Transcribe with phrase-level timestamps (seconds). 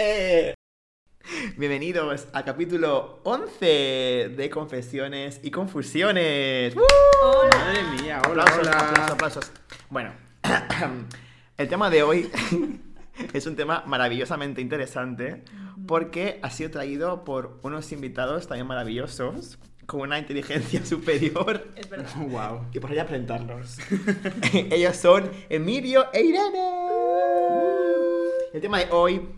[0.00, 0.54] Eh.
[1.56, 3.66] Bienvenidos al capítulo 11
[4.36, 6.76] de Confesiones y Confusiones.
[6.76, 6.80] ¡Uh!
[7.24, 7.50] Hola.
[7.58, 8.78] Madre mía, hola, Aplausos, hola.
[8.78, 9.52] aplausos, aplausos.
[9.90, 10.12] Bueno,
[11.58, 12.30] el tema de hoy
[13.32, 15.42] es un tema maravillosamente interesante
[15.88, 22.06] porque ha sido traído por unos invitados también maravillosos con una inteligencia superior Es verdad.
[22.18, 22.66] Wow.
[22.72, 23.78] y por allá presentarlos.
[24.52, 26.68] Ellos son Emilio e Irene.
[28.52, 29.28] El tema de hoy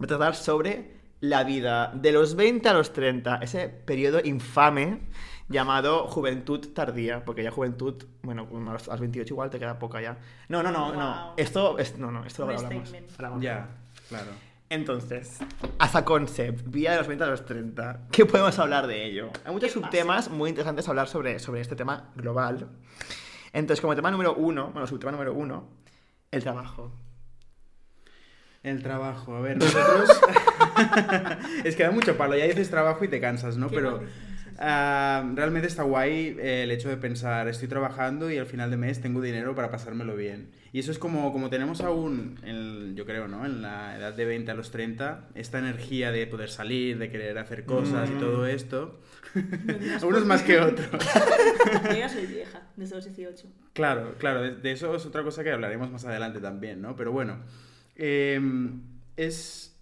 [0.00, 5.00] va a tratar sobre la vida de los 20 a los 30, ese periodo infame
[5.48, 9.78] llamado juventud tardía, porque ya juventud, bueno, a los, a los 28 igual te queda
[9.78, 10.18] poca ya.
[10.48, 11.34] No, no, no, no.
[11.36, 12.92] Esto es no, no, esto lo hablamos.
[13.16, 13.42] hablamos.
[13.42, 13.68] Ya,
[14.08, 14.30] claro.
[14.70, 15.38] Entonces,
[15.78, 19.30] as a concept, vida de los 20 a los 30, ¿qué podemos hablar de ello?
[19.44, 22.68] Hay muchos subtemas muy interesantes a hablar sobre, sobre este tema global.
[23.52, 25.68] Entonces, como tema número uno, bueno, subtema número uno,
[26.30, 26.90] el trabajo.
[28.64, 30.10] El trabajo, a ver, nosotros...
[31.64, 33.68] es que da mucho palo, ya dices trabajo y te cansas, ¿no?
[33.68, 34.02] Qué Pero
[34.58, 38.76] ah, realmente está guay eh, el hecho de pensar, estoy trabajando y al final de
[38.76, 40.48] mes tengo dinero para pasármelo bien.
[40.72, 43.44] Y eso es como, como tenemos aún, en- yo creo, ¿no?
[43.44, 47.36] En la edad de 20 a los 30, esta energía de poder salir, de querer
[47.38, 48.18] hacer cosas y Mm.
[48.18, 48.98] todo esto,
[50.00, 50.88] No unos más que otros.
[51.90, 53.46] Yo ya soy vieja, desde los 18.
[53.74, 56.96] Claro, claro, de, de eso es otra cosa que hablaremos más adelante también, ¿no?
[56.96, 57.38] Pero bueno,
[57.96, 58.82] em,
[59.16, 59.76] es,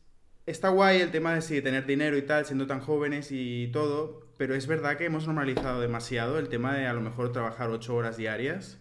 [0.47, 4.33] está guay el tema de sí, tener dinero y tal, siendo tan jóvenes y todo,
[4.37, 7.95] pero es verdad que hemos normalizado demasiado el tema de a lo mejor trabajar ocho
[7.95, 8.81] horas diarias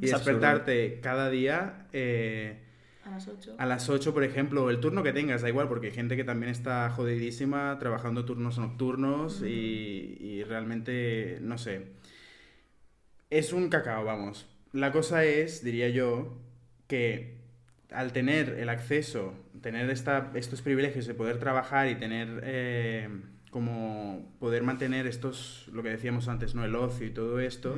[0.00, 0.50] y Es absurdo.
[0.50, 2.60] despertarte cada día eh,
[3.02, 3.54] A las 8.
[3.58, 6.24] a las 8, por ejemplo, el turno que tengas, da igual, porque hay gente que
[6.24, 11.88] también está jodidísima trabajando turnos nocturnos y, y realmente, no sé,
[13.30, 14.46] es un cacao, vamos.
[14.72, 16.36] La cosa es, diría yo,
[16.86, 17.39] que
[17.92, 23.08] al tener el acceso, tener esta, estos privilegios de poder trabajar y tener eh,
[23.50, 26.64] como poder mantener estos, lo que decíamos antes, ¿no?
[26.64, 27.76] El ocio y todo esto,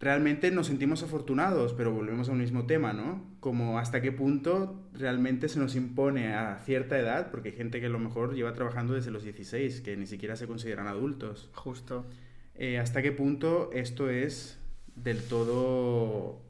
[0.00, 3.24] realmente nos sentimos afortunados, pero volvemos a un mismo tema, ¿no?
[3.38, 7.86] Como hasta qué punto realmente se nos impone a cierta edad, porque hay gente que
[7.86, 11.50] a lo mejor lleva trabajando desde los 16, que ni siquiera se consideran adultos.
[11.54, 12.04] Justo.
[12.56, 14.58] Eh, hasta qué punto esto es
[14.96, 16.42] del todo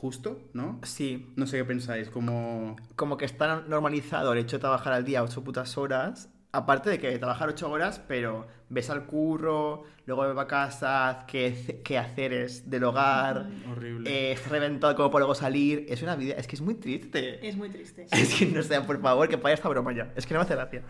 [0.00, 0.78] justo, ¿no?
[0.84, 2.76] Sí, No sé qué pensáis, como...
[2.96, 6.28] como que está normalizado el hecho de trabajar al día ocho putas horas.
[6.52, 11.82] Aparte de que trabajar ocho horas, pero ves al curro, luego ves a casa, qué,
[11.84, 14.32] qué haceres del hogar, Horrible.
[14.32, 15.84] eh, reventado como por luego salir.
[15.88, 17.46] Es una vida, es que es muy triste.
[17.46, 18.06] Es muy triste.
[18.12, 20.12] Es que no sé, por favor, que vaya esta broma ya.
[20.16, 20.82] Es que no me hace gracia.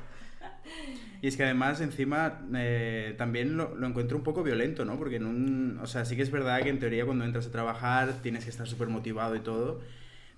[1.26, 4.96] Y es que además encima eh, también lo, lo encuentro un poco violento, ¿no?
[4.96, 5.80] Porque en un...
[5.82, 8.50] O sea, sí que es verdad que en teoría cuando entras a trabajar tienes que
[8.50, 9.80] estar súper motivado y todo.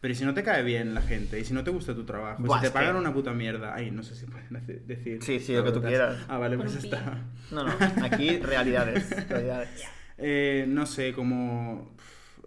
[0.01, 1.39] Pero ¿y si no te cae bien la gente?
[1.39, 2.43] ¿Y si no te gusta tu trabajo?
[2.43, 3.75] Buah, si te es que- pagan una puta mierda...
[3.75, 4.49] Ay, no sé si pueden
[4.87, 5.19] decir...
[5.23, 6.25] Sí, sí, lo que tú quieras.
[6.27, 7.23] Ah, vale, pues está.
[7.51, 9.11] No, no, aquí realidades.
[9.29, 9.69] realidades.
[10.17, 11.95] Eh, no sé, como...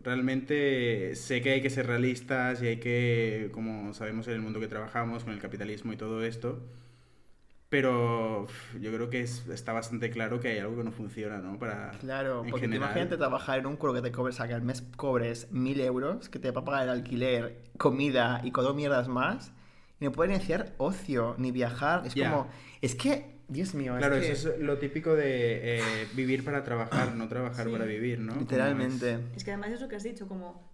[0.03, 4.59] Realmente sé que hay que ser realistas y hay que, como sabemos en el mundo
[4.59, 6.59] que trabajamos, con el capitalismo y todo esto,
[7.71, 8.47] pero
[8.81, 11.57] yo creo que es- está bastante claro que hay algo que no funciona, ¿no?
[11.57, 12.89] Para, Claro, en porque general.
[12.89, 15.79] imagínate trabajar en un curro que te cobres, o sea, que al mes cobres mil
[15.79, 19.53] euros, que te va a pagar el alquiler, comida y todo mierdas más,
[20.01, 22.01] y no pueden iniciar ocio, ni viajar.
[22.05, 22.29] Es Ya.
[22.29, 22.49] como,
[22.81, 24.31] es que, Dios mío, Claro, es que...
[24.33, 27.71] eso es lo típico de eh, vivir para trabajar, no trabajar Sí.
[27.71, 28.35] para vivir, ¿no?
[28.35, 29.17] Literalmente.
[29.33, 30.69] Es que además es lo que has dicho, como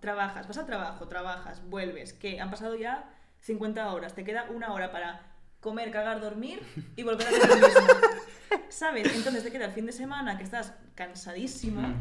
[0.00, 3.08] trabajas, vas al trabajo, trabajas, vuelves, que han pasado ya
[3.38, 5.29] 50 horas, te queda una hora para
[5.60, 6.60] comer, cagar, dormir
[6.96, 7.80] y volver a hacer lo mismo.
[8.68, 9.14] ¿Sabes?
[9.14, 11.94] Entonces te queda el fin de semana que estás cansadísimo,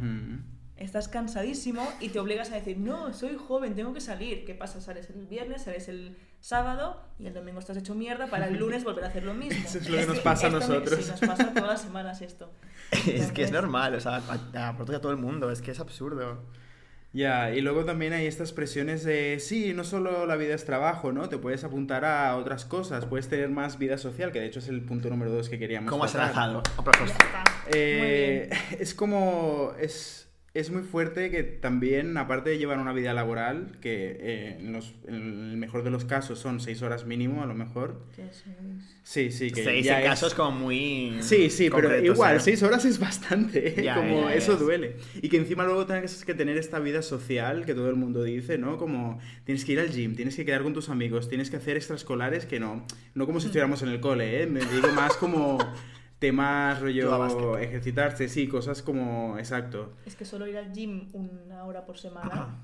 [0.78, 4.46] estás cansadísimo y te obligas a decir, no, soy joven, tengo que salir.
[4.46, 4.82] ¿Qué pasa?
[4.82, 8.84] Sales el viernes, sales el sábado y el domingo estás hecho mierda para el lunes
[8.84, 9.64] volver a hacer lo mismo.
[9.64, 11.06] Eso es lo que nos pasa a esto nosotros.
[11.06, 12.52] sí, nos pasa todas las semanas esto.
[13.06, 15.80] Es que es normal, o sea, a, a, a todo el mundo, es que es
[15.80, 16.44] absurdo.
[17.12, 21.12] Ya, y luego también hay estas presiones de, sí, no solo la vida es trabajo,
[21.12, 21.28] ¿no?
[21.28, 24.68] Te puedes apuntar a otras cosas, puedes tener más vida social, que de hecho es
[24.68, 26.36] el punto número dos que queríamos ¿Cómo has tratar.
[26.36, 26.64] lanzado?
[27.74, 29.74] Eh, es como.
[29.80, 34.74] Es, es muy fuerte que también, aparte de llevar una vida laboral, que eh, en,
[34.74, 35.16] los- en
[35.52, 38.02] el mejor de los casos son seis horas mínimo, a lo mejor.
[38.18, 38.44] Es-
[39.04, 41.18] Sí, sí, que Seis ya en es- casos como muy.
[41.22, 42.40] Sí, sí, pero igual, ¿eh?
[42.40, 43.84] seis horas es bastante, ¿eh?
[43.84, 44.60] Ya, como ya, ya, eso ya.
[44.60, 44.96] duele.
[45.22, 48.58] Y que encima luego tienes que tener esta vida social que todo el mundo dice,
[48.60, 48.78] ¿no?
[48.78, 51.76] Como tienes que ir al gym, tienes que quedar con tus amigos, tienes que hacer
[51.78, 52.86] extraescolares que no,
[53.16, 54.48] no como si estuviéramos en el cole, ¿eh?
[54.48, 55.58] Me digo más como
[56.20, 59.94] temas rollo ejercitarse, sí, cosas como, exacto.
[60.06, 62.60] Es que solo ir al gym una hora por semana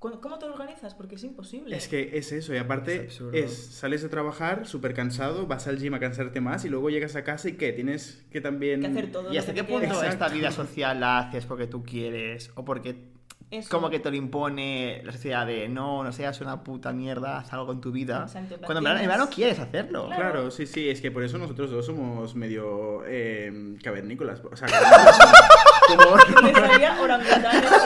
[0.00, 0.94] ¿Cómo te lo organizas?
[0.94, 1.76] Porque es imposible.
[1.76, 5.92] Es que es eso, y aparte Es sales de trabajar súper cansado, vas al gym
[5.92, 8.80] a cansarte más y luego llegas a casa y que tienes que también...
[8.80, 9.30] Que hacer todo.
[9.30, 13.10] ¿Y hasta qué punto esta vida social la haces porque tú quieres o porque
[13.50, 13.68] Eso.
[13.68, 17.52] como que te lo impone la sociedad de no, no seas una puta mierda, haz
[17.52, 18.22] algo con tu vida?
[18.22, 20.06] Exacto, en plan, Cuando en verdad, en tienes- verdad no quieres hacerlo.
[20.06, 20.22] Claro.
[20.22, 24.40] Claro, sí, sí, es que por eso nosotros dos somos medio eh, cavernícolas.
[24.50, 24.68] O sea,
[25.88, 26.16] como...
[26.42, 27.64] Me salía orangutanes.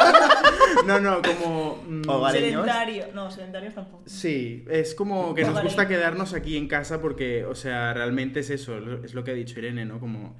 [0.86, 1.82] No, no, como...
[1.88, 2.02] mm,
[2.32, 3.06] sedentario.
[3.14, 4.02] No, sedentarios tampoco.
[4.06, 8.50] Sí, es como que nos gusta quedarnos aquí en casa porque, o sea, realmente es
[8.50, 9.98] eso, es lo que ha dicho Irene, ¿no?
[10.00, 10.36] Como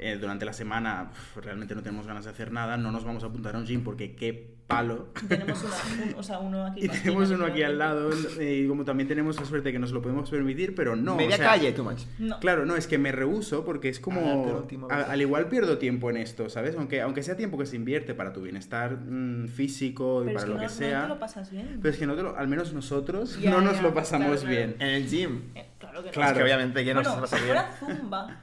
[0.00, 3.26] eh, durante la semana realmente no tenemos ganas de hacer nada, no nos vamos a
[3.26, 5.08] apuntar a un gym porque qué palo.
[5.28, 6.80] Tenemos una- un- o sea, uno aquí.
[6.84, 9.78] Y tenemos uno aquí al lado, eh, y como también tenemos la suerte de que
[9.80, 11.16] nos lo podemos permitir, pero no.
[11.16, 12.02] Media o sea, calle, too much.
[12.20, 12.38] No.
[12.38, 14.44] Claro, no, es que me rehuso porque es Ah, como...
[14.44, 15.08] pero última a- vez.
[15.08, 16.76] al igual pierdo tiempo en esto, ¿sabes?
[16.76, 20.44] Aunque, aunque sea tiempo que se invierte para tu bienestar mm, físico y Pero es
[20.44, 21.02] para que lo no, que no sea.
[21.02, 21.78] te lo pasas bien.
[21.82, 24.56] Pero es que no te lo- al menos nosotros no nos lo pasamos claro, claro.
[24.56, 24.76] bien.
[24.78, 25.40] En el gym.
[25.56, 26.12] Eh, claro que no.
[26.12, 26.30] Claro.
[26.30, 27.46] Es que obviamente que no bueno, se pasa bien.
[27.48, 28.36] fuera zumba.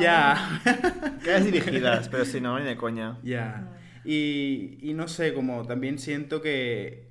[0.00, 0.60] Ya,
[1.24, 3.18] Caras dirigidas, pero si no, ni de coña.
[3.22, 3.78] ya.
[4.04, 7.08] Y, y no sé, como también siento que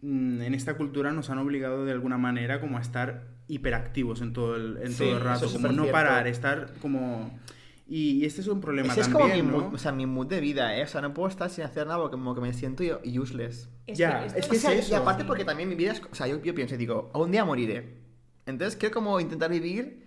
[0.00, 4.32] mm, en esta cultura nos han obligado de alguna manera como a estar hiperactivos en
[4.32, 5.92] todo el, en Sí, todo el rato, es como no supercierto.
[5.92, 7.38] parar, estar como...
[7.86, 10.06] Y, y este es un problema Ese es como mi también, mood, o sea, mi
[10.06, 10.82] mood de vida, ¿eh?
[10.84, 13.68] O sea, no puedo estar sin hacer nada porque como que me siento yo useless.
[13.86, 14.96] Es Ya, esto es que O sea, es y eso.
[14.96, 16.02] aparte porque también mi vida es...
[16.10, 17.98] O sea, yo, yo pienso y digo, un día moriré.
[18.46, 20.01] Entonces quiero como intentar vivir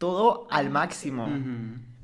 [0.00, 1.28] todo al máximo.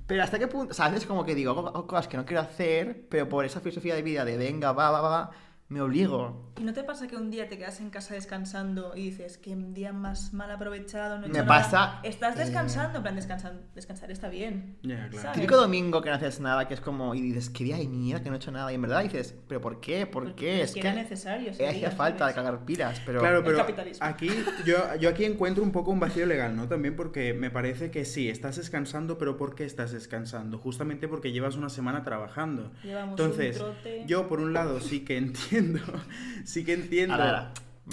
[0.07, 0.73] Pero hasta qué punto...
[0.73, 3.27] O sea, a veces como que digo, hago, hago cosas que no quiero hacer, pero
[3.27, 5.31] por esa filosofía de vida de venga, va, va, va,
[5.69, 6.53] me obligo.
[6.59, 9.53] ¿Y no te pasa que un día te quedas en casa descansando y dices que
[9.53, 11.63] un día más mal aprovechado, no he Me hecho nada"?
[11.63, 14.79] pasa, Estás eh, descansando, en plan, descansan, descansar está bien.
[14.83, 15.33] Ya, claro.
[15.33, 17.15] Típico domingo que no haces nada, que es como...
[17.15, 18.71] Y dices, qué día de mierda que no he hecho nada.
[18.71, 20.07] Y en verdad dices, ¿pero por qué?
[20.07, 20.63] ¿Por Porque qué?
[20.63, 20.87] Es que que...
[20.89, 22.35] era necesario ese hacía falta de ¿sabes?
[22.47, 23.21] cagar pilas, pero...
[23.21, 24.07] Claro, El pero capitalismo.
[24.07, 24.31] aquí
[24.65, 26.69] yo, yo aquí encuentro un poco un vacío legal, ¿no?
[26.69, 30.59] También porque me parece que sí, estás descansando, pero ¿por qué estás descansando?
[30.59, 32.71] Justamente porque llevas una semana trabajando.
[32.85, 34.05] Llevamos Entonces, un trote.
[34.07, 35.56] yo por un lado sí que entiendo,
[36.45, 37.17] sí que entiendo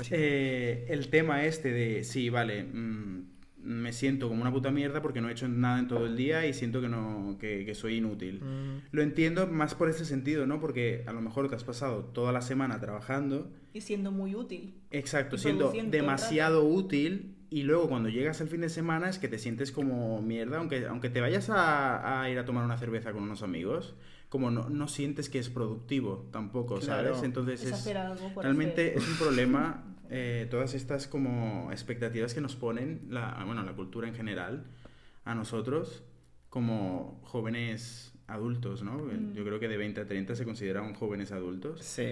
[0.09, 3.33] eh, el tema este de, sí, vale, mm,
[3.63, 6.45] me siento como una puta mierda porque no he hecho nada en todo el día
[6.45, 8.41] y siento que, no, que, que soy inútil.
[8.41, 8.87] Mm.
[8.91, 10.59] Lo entiendo más por ese sentido, ¿no?
[10.59, 14.75] Porque a lo mejor te has pasado toda la semana trabajando Y siendo muy útil.
[14.91, 19.37] Exacto, siendo demasiado útil y luego cuando llegas al fin de semana es que te
[19.37, 23.23] sientes como mierda, aunque, aunque te vayas a, a ir a tomar una cerveza con
[23.23, 23.95] unos amigos,
[24.33, 27.09] como no, no sientes que es productivo tampoco, Claro.
[27.09, 27.23] ¿sabes?
[27.23, 27.85] Entonces Es
[28.35, 33.73] realmente es un problema eh, todas estas como expectativas que nos ponen, la, bueno, la
[33.73, 34.65] cultura en general,
[35.23, 36.03] a nosotros
[36.49, 38.97] como jóvenes adultos, ¿no?
[38.97, 39.33] Mm.
[39.35, 41.83] Yo creo que de 20 a 30 se consideran jóvenes adultos.
[41.83, 42.07] Sí.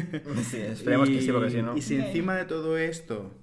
[0.44, 1.76] sí, esperemos que sí, porque si no...
[1.76, 3.34] Y si encima de todo esto,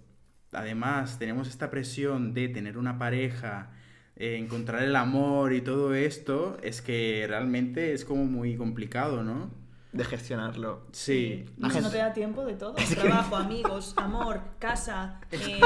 [0.54, 3.74] además, tenemos esta presión de tener una pareja,
[4.16, 9.50] eh, encontrar el amor y todo esto, es que realmente es como muy complicado, ¿no?
[9.92, 10.88] De gestionarlo.
[10.92, 11.46] Sí.
[11.72, 12.74] Si no te da tiempo de todo.
[13.00, 15.60] Trabajo, amigos, amor, casa, eh,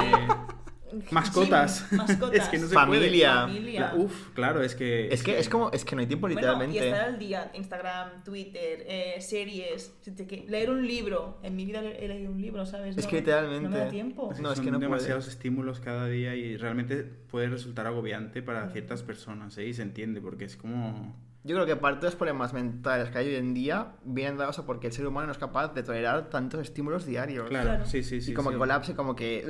[1.11, 1.85] Mascotas.
[1.91, 2.37] mascotas.
[2.43, 3.41] Es que no se Familia.
[3.41, 3.79] Familia.
[3.81, 5.07] La- uf, claro, es que...
[5.13, 5.69] Es que es como...
[5.71, 6.87] Es que no hay tiempo Bueno, y literalmente.
[6.89, 11.39] estar al día, Instagram, Twitter, eh, series, si te que- leer un libro.
[11.43, 12.97] En mi vida he leído un libro, ¿sabes?
[12.97, 14.33] Es No- que literalmente- No me da tiempo.
[14.39, 19.03] No, es que no demasiados estímulos cada día y realmente puede resultar agobiante para ciertas
[19.03, 19.65] personas, ¿eh?
[19.67, 21.15] Y se entiende, porque es como...
[21.47, 24.59] Yo creo que parte de los problemas mentales que hay hoy en día vienen dados
[24.59, 27.47] a porque el ser humano no es capaz de tolerar tantos estímulos diarios.
[27.47, 27.85] Claro, Claro.
[27.85, 28.31] sí, sí, sí.
[28.31, 28.55] y como sí.
[28.55, 29.45] que colapse, como que...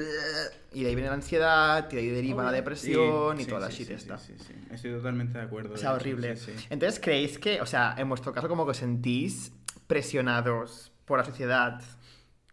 [0.74, 3.50] Y de ahí viene la ansiedad, y de ahí deriva la depresión Sí, y sí,
[3.50, 4.18] toda la sí, shit sí, esta.
[4.20, 4.54] Sí, sí, sí.
[4.72, 5.74] Estoy totalmente de acuerdo.
[5.74, 6.36] O sea, horrible.
[6.36, 6.68] sí, sí.
[6.70, 9.52] Entonces, ¿creéis que, o sea, en vuestro caso como que os sentís
[9.88, 11.82] presionados por la sociedad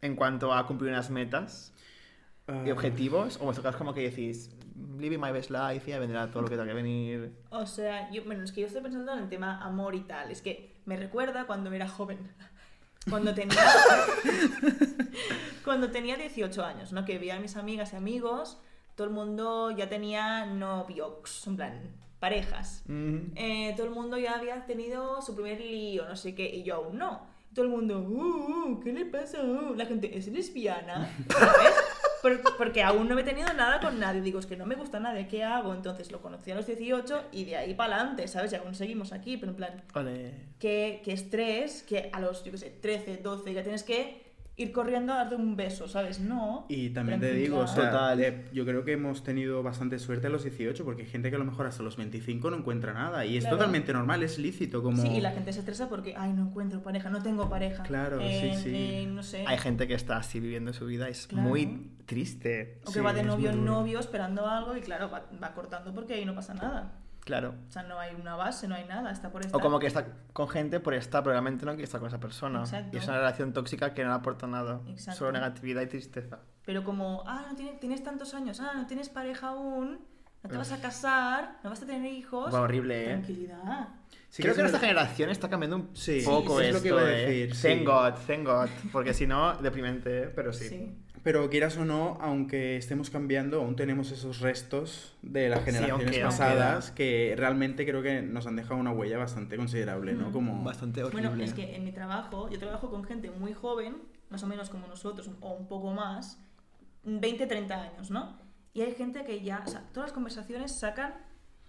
[0.00, 1.72] en cuanto a cumplir unas metas
[2.48, 3.36] y Ah, objetivos?
[3.36, 4.50] ¿O en vuestro caso como que decís,
[4.98, 7.32] living my best life y ya vendrá todo lo que tenga que venir?
[7.50, 10.30] O sea, yo, bueno, es que yo estoy pensando en el tema amor y tal.
[10.30, 12.18] Es que me recuerda cuando era joven.
[13.10, 13.62] Cuando tenía.
[15.64, 17.04] cuando tenía 18 años, ¿no?
[17.04, 18.58] Que veía a mis amigas y amigos,
[18.94, 21.80] todo el mundo ya tenía novios, en plan,
[22.20, 22.82] parejas.
[22.86, 23.18] Mm.
[23.34, 26.76] Eh, todo el mundo ya había tenido su primer lío, no sé qué, y yo
[26.76, 27.26] aún no.
[27.54, 29.42] Todo el mundo, uh, uh, ¿qué le pasa?
[29.42, 31.08] Uh, La gente, ¿es lesbiana?
[31.28, 31.74] ¿Sabes?
[32.24, 34.22] Por- porque aún no he tenido nada con nadie.
[34.22, 35.74] Digo, es que no me gusta nadie, ¿qué hago?
[35.74, 38.50] Entonces lo conocí a los 18 y de ahí para adelante, ¿sabes?
[38.52, 40.32] Y aún seguimos aquí, pero en plan, Ole.
[40.58, 44.23] qué, qué estrés que a los, yo qué sé, 13, 12 ya tienes que
[44.56, 46.20] ir corriendo a darte un beso, ¿sabes?
[46.20, 46.66] No.
[46.68, 48.20] Y también te digo, o sea, Total.
[48.20, 51.36] eh, yo creo que hemos tenido bastante suerte a los 18, porque hay gente que
[51.36, 53.26] a lo mejor hasta los 25 no encuentra nada.
[53.26, 53.56] Y es Claro.
[53.56, 55.02] totalmente normal, es lícito, como...
[55.02, 57.82] Sí, y la gente se estresa porque, ay, no encuentro pareja, no tengo pareja.
[57.82, 58.74] Claro, sí, En- sí.
[58.76, 59.44] en, no sé.
[59.46, 61.48] Hay gente que está así viviendo su vida y es Claro.
[61.48, 62.78] muy triste.
[62.84, 65.92] O que Sí, va de novio en novio esperando algo y claro, va, va cortando
[65.92, 66.92] porque ahí no pasa nada.
[67.24, 67.54] Claro.
[67.68, 69.58] O sea, no hay una base, no hay nada, está por estar.
[69.58, 72.20] O como que está con gente por estar, pero realmente no quiere estar con esa
[72.20, 72.60] persona.
[72.60, 72.96] Exacto.
[72.96, 74.80] Y es una relación tóxica que no le aporta nada.
[74.88, 75.18] Exacto.
[75.20, 76.40] Solo negatividad y tristeza.
[76.66, 80.00] Pero como, ah, no tienes, tienes tantos años, ah, no tienes pareja aún,
[80.42, 82.52] no te vas a casar, no vas a tener hijos.
[82.54, 83.08] Va horrible, ¿eh?
[83.08, 83.88] Tranquilidad.
[84.28, 86.88] Sí Creo es que nuestra generación está cambiando un Sí, poco es lo esto, que
[86.88, 87.26] iba a ¿eh?
[87.26, 87.68] decir, sí.
[87.68, 88.68] Thank God, thank God.
[88.92, 90.32] Porque si no, deprimente, ¿eh?
[90.34, 90.68] pero sí.
[90.68, 91.03] Sí.
[91.24, 96.06] Pero quieras o no, aunque estemos cambiando, aún tenemos esos restos de las Sí, generaciones
[96.06, 96.94] aunque pasadas da.
[96.94, 100.28] que realmente creo que nos han dejado una huella bastante considerable, ¿no?
[100.28, 100.32] Mm.
[100.32, 100.62] Como...
[100.62, 101.28] Bastante horrible.
[101.30, 103.96] Bueno, es que en mi trabajo, yo trabajo con gente muy joven,
[104.28, 106.38] más o menos como nosotros, o un poco más,
[107.04, 108.36] 20, 30 años, ¿no?
[108.74, 111.14] Y hay gente que ya, o sea, todas las conversaciones sacan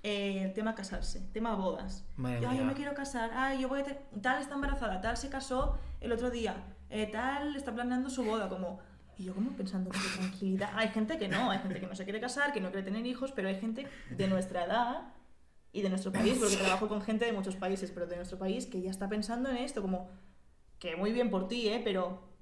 [0.04, 2.06] eh, el tema casarse, tema bodas.
[2.18, 3.86] Madre Yo, "Ay, yo me quiero casar, ay, yo voy a
[4.22, 6.56] tal está embarazada, tal se casó el otro día,
[6.90, 8.80] eh, tal está planeando su boda, como...
[9.17, 10.72] Y yo como pensando, qué tranquilidad.
[10.75, 13.05] Hay gente que no, hay gente que no se quiere casar, que no quiere tener
[13.05, 15.13] hijos, pero hay gente de nuestra edad
[15.72, 18.65] y de nuestro país, porque trabajo con gente de muchos países, pero de nuestro país
[18.65, 20.10] que ya está pensando en esto, como
[20.79, 21.81] que muy bien por ti, ¿eh?
[21.84, 22.35] Pero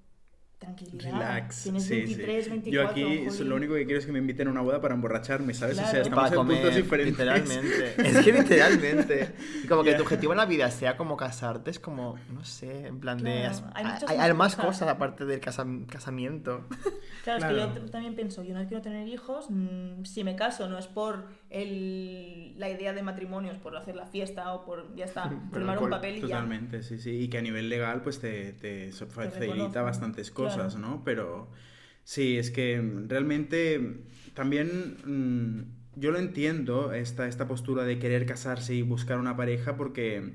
[0.64, 1.04] tranquilidad.
[1.12, 1.64] Relax.
[1.64, 2.50] Tienes sí, 23, sí.
[2.50, 2.72] 24.
[2.72, 3.50] Yo aquí jolín.
[3.50, 5.78] lo único que quiero es que me inviten a una boda para emborracharme, ¿sabes?
[5.78, 6.04] O sea, Claro.
[6.04, 7.12] estamos para en comer, puntos diferentes.
[7.18, 7.94] literalmente.
[7.98, 9.34] Es que literalmente.
[9.64, 9.98] Y como que Ya.
[9.98, 13.24] tu objetivo en la vida sea como casarte, es como, no sé, en plan de...
[13.42, 14.66] Claro, hay muchas hay, más hay más cosas.
[14.72, 16.66] cosas aparte del casam- casamiento.
[17.24, 20.68] Claro, es que yo también pienso, yo no quiero tener hijos, mm, si me caso
[20.68, 24.94] no es por el, la idea de matrimonio, es por hacer la fiesta o por,
[24.96, 26.28] ya está, firmar un papel y ya.
[26.28, 27.12] Totalmente, sí, sí.
[27.12, 30.88] Y que a nivel legal, pues te, te facilita bastantes cosas, Claro.
[30.96, 31.04] ¿no?
[31.06, 31.50] Pero
[32.04, 34.02] sí, es que realmente
[34.34, 39.78] también mm, yo lo entiendo, esta, esta postura de querer casarse y buscar una pareja,
[39.78, 40.34] porque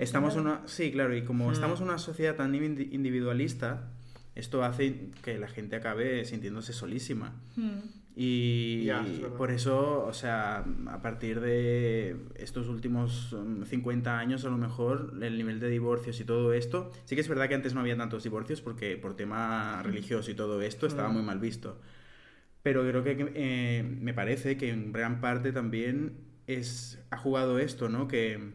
[0.00, 0.62] estamos en una.
[0.66, 1.52] Sí, claro, y como Mm.
[1.52, 3.90] estamos en una sociedad tan indi- individualista,
[4.36, 7.34] esto hace que la gente acabe sintiéndose solísima.
[7.56, 7.78] Mm.
[8.18, 9.36] Ya, Y verdad.
[9.36, 15.12] por eso, o sea, a partir de estos últimos mm, 50 años, a lo mejor,
[15.20, 17.96] el nivel de divorcios y todo esto, sí que es verdad que antes no había
[17.96, 21.12] tantos divorcios porque por tema religioso y todo esto estaba Mm.
[21.12, 21.78] muy mal visto.
[22.62, 26.14] Pero creo que eh, me parece que en gran parte también
[26.46, 28.08] es, ha jugado esto, ¿no?
[28.08, 28.54] Que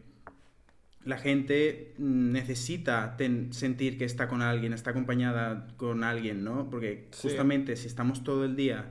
[1.04, 6.68] la gente mm, necesita ten- sentir que está con alguien, está acompañada con alguien, ¿no?
[6.70, 7.28] Porque Sí.
[7.28, 8.86] justamente si estamos todo el día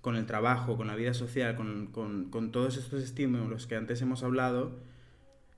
[0.00, 4.00] con el trabajo, con la vida social, con, con- con todos estos estímulos que antes
[4.02, 4.78] hemos hablado,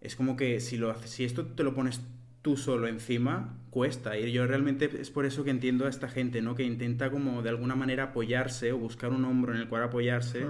[0.00, 2.00] es como que si, lo, si esto te lo pones
[2.40, 4.16] tú solo encima, cuesta.
[4.16, 6.54] Y yo realmente es por eso que entiendo a esta gente, ¿no?
[6.54, 10.46] Que intenta como de alguna manera apoyarse o buscar un hombro en el cual apoyarse.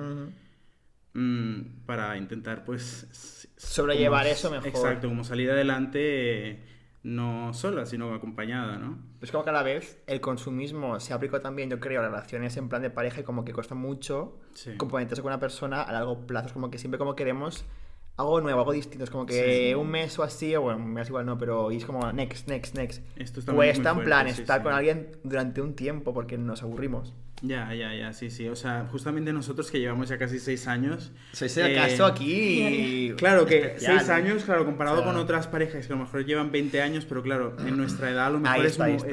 [1.14, 3.48] Mm, para intentar, pues...
[3.56, 4.68] Sobrellevar como- eso mejor.
[4.68, 6.64] Exacto, como salir adelante eh,
[7.02, 8.98] no sola, sino acompañada, ¿no?
[9.20, 12.56] Es como que a la vez el consumismo se aplicó también, yo creo, a relaciones
[12.56, 14.76] en plan de pareja y como que cuesta mucho Sí.
[14.76, 16.48] comprometerse con una persona a largo plazo.
[16.48, 17.64] Es como que siempre como queremos
[18.16, 19.04] algo nuevo, algo distinto.
[19.04, 19.74] Es como que Sí.
[19.74, 22.74] un mes o así, o bueno, un mes igual no, pero es como next, next,
[22.76, 23.02] next.
[23.16, 24.64] Esto está Cuesta en plan sí, estar sí.
[24.64, 27.14] con alguien durante un tiempo porque nos aburrimos.
[27.42, 28.48] Ya, ya, ya, sí, sí.
[28.48, 31.12] O sea, justamente nosotros que llevamos ya casi seis años...
[31.32, 33.14] Sois el eh, caso aquí.
[33.16, 33.98] Claro que especial.
[33.98, 37.22] seis años, claro, comparado con otras parejas que a lo mejor llevan 20 años, pero
[37.22, 39.04] claro, en nuestra edad a lo mejor es, es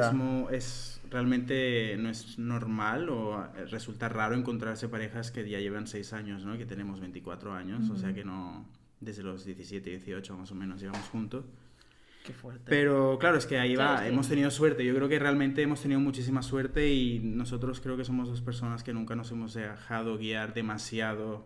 [0.52, 6.14] es realmente no es normal o eh, resulta raro encontrarse parejas que ya llevan seis
[6.14, 6.58] años, ¿no?
[6.58, 8.66] Que tenemos 24 años, o sea que no
[9.00, 11.46] desde los 17, 18 más o menos llevamos juntos.
[12.26, 12.64] Qué fuerte.
[12.68, 14.84] Pero claro, es que ahí va, hemos tenido suerte.
[14.84, 18.84] Yo creo que realmente hemos tenido muchísima suerte y nosotros creo que somos dos personas
[18.84, 21.46] que nunca nos hemos dejado guiar demasiado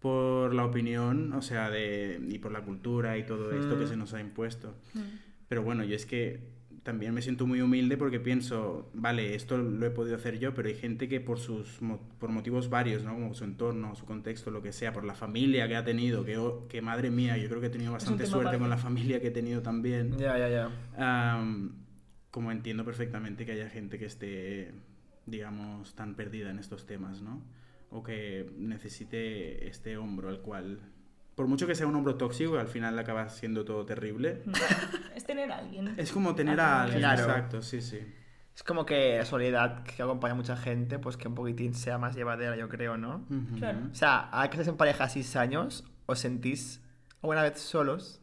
[0.00, 3.88] por la opinión, o sea, de, y por la cultura y todo esto que Mm.
[3.88, 4.74] se nos ha impuesto.
[4.94, 5.00] Mm.
[5.48, 6.40] Pero bueno, yo es que
[6.86, 10.68] también me siento muy humilde porque pienso, vale, esto lo he podido hacer yo, pero
[10.68, 13.12] hay gente que por sus mo- por motivos varios, ¿no?
[13.14, 16.38] Como su entorno, su contexto, lo que sea, por la familia que ha tenido, que,
[16.38, 19.26] oh, que madre mía, yo creo que he tenido bastante suerte con la familia que
[19.26, 20.16] he tenido también.
[20.16, 20.70] Ya, ya, ya.
[20.96, 21.74] Am,
[22.30, 24.72] como entiendo perfectamente que haya gente que esté,
[25.26, 27.42] digamos, tan perdida en estos temas, ¿no?
[27.90, 30.78] O que necesite este hombro al cual,
[31.36, 34.42] por mucho que sea un hombro tóxico, al final acaba siendo todo terrible.
[35.14, 35.94] Es tener a alguien.
[35.96, 37.22] Es como tener a alguien, Claro.
[37.24, 38.00] exacto, sí, sí.
[38.54, 41.98] Es como que la soledad que acompaña a mucha gente, pues que un poquitín sea
[41.98, 43.26] más llevadera, yo creo, ¿no?
[43.58, 43.80] Claro.
[43.92, 46.80] O sea, ahora que estáis en pareja seis años, ¿os sentís
[47.20, 48.22] alguna vez solos?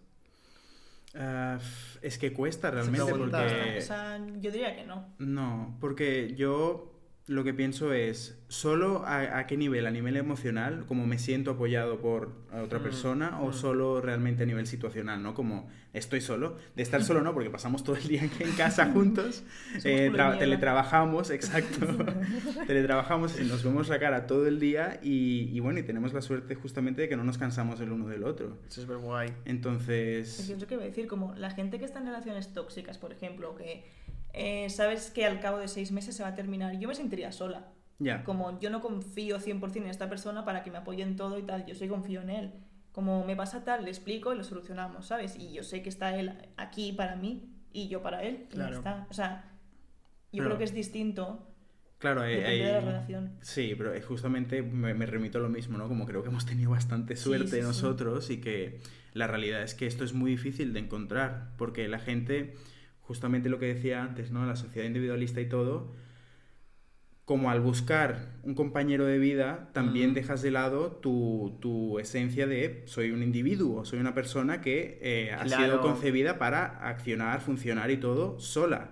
[1.16, 1.60] Ah,
[2.02, 3.78] es que cuesta realmente porque...
[3.78, 5.14] O sea, yo diría que no.
[5.20, 10.86] No, porque yo lo que pienso es, solo a, a qué nivel, a nivel emocional,
[10.88, 12.32] como me siento apoyado por
[12.62, 13.54] otra Mm, persona, o mm.
[13.54, 15.34] solo realmente a nivel situacional, ¿no?
[15.34, 19.44] Como estoy solo, de estar solo no, porque pasamos todo el día en casa juntos,
[19.84, 21.88] eh, teletrabajamos, exacto,
[22.68, 26.22] teletrabajamos y nos vemos la cara todo el día y, y bueno, y tenemos la
[26.22, 28.60] suerte justamente de que no nos cansamos el uno del otro.
[28.68, 29.30] Eso es súper guay.
[29.30, 32.54] Es Entonces, que yo que iba a decir, como la gente que está en relaciones
[32.54, 33.84] tóxicas, por ejemplo, que
[34.34, 37.32] eh, sabes que al cabo de seis meses se va a terminar, yo me sentiría
[37.32, 37.66] sola.
[38.00, 38.24] Ya.
[38.24, 41.44] Como yo no confío 100% en esta persona para que me apoye en todo y
[41.44, 42.54] tal, yo sí confío en él.
[42.92, 45.36] Como me pasa tal, le explico y lo solucionamos, ¿sabes?
[45.38, 48.46] Y yo sé que está él aquí para mí y yo para él.
[48.52, 48.78] y Claro.
[48.78, 49.08] está.
[49.10, 49.46] O sea,
[50.32, 51.50] yo Pero- creo que es distinto.
[51.98, 53.32] Claro, hay, Depende de la relación.
[53.42, 55.88] Sí, pero justamente me, me remito a lo mismo, ¿no?
[55.88, 57.62] Como creo que hemos tenido bastante Sí, suerte sí, sí.
[57.62, 58.82] nosotros y que
[59.14, 62.56] la realidad es que esto es muy difícil de encontrar, porque la gente,
[63.00, 64.46] justamente lo que decía antes, ¿no?
[64.46, 65.94] La sociedad individualista y todo,
[67.26, 70.14] como al buscar un compañero de vida, también Mm.
[70.14, 75.32] dejas de lado tu, tu esencia de soy un individuo, soy una persona que eh,
[75.32, 78.92] ha sido concebida para accionar, funcionar y todo sola.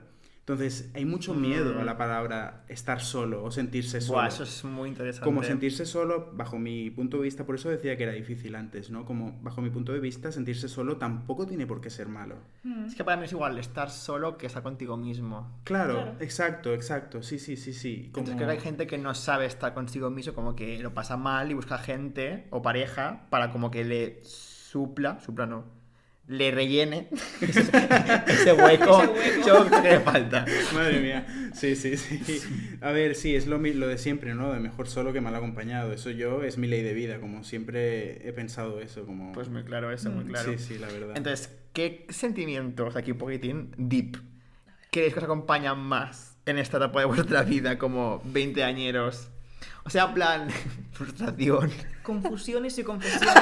[0.52, 1.86] Entonces, hay mucho miedo a Mm.
[1.86, 4.18] la palabra estar solo o sentirse solo.
[4.20, 5.24] Buah, eso es muy interesante.
[5.24, 8.90] Como sentirse solo, bajo mi punto de vista, por eso decía que era difícil antes,
[8.92, 9.06] ¿no?
[9.06, 12.36] Como bajo mi punto de vista, sentirse solo tampoco tiene por qué ser malo.
[12.64, 12.86] Mm.
[12.86, 15.62] Es que para mí es igual estar solo que estar contigo mismo.
[15.64, 16.16] Claro, Claro.
[16.20, 18.10] exacto, exacto, sí, sí, sí, sí.
[18.12, 18.26] Como...
[18.28, 21.16] Entonces creo que hay gente que no sabe estar consigo mismo, como que lo pasa
[21.16, 25.64] mal y busca gente o pareja para como que le supla, supla no,
[26.28, 27.10] le rellene
[27.42, 27.62] ese,
[28.54, 29.48] hueco, Ese hueco.
[29.48, 30.46] yo que le falta.
[30.74, 32.42] Madre mía, sí, sí, sí.
[32.82, 34.54] A ver, sí, es lo, mi- lo de siempre, ¿no?
[34.54, 35.92] De mejor solo que mal acompañado.
[35.92, 39.32] Eso yo es mi ley de vida, como siempre he pensado eso, como...
[39.34, 40.28] Pues muy claro eso, muy Mm.
[40.28, 40.52] claro.
[40.54, 41.18] Sí, sí, la verdad.
[41.18, 44.18] Entonces, ¿qué sentimientos, aquí un poquitín, deep,
[44.92, 49.28] creéis que os acompañan más en esta etapa de vuestra vida como 20 añeros?
[49.84, 50.48] O sea, en plan,
[50.94, 51.72] frustración.
[52.04, 53.34] Confusiones y confusiones.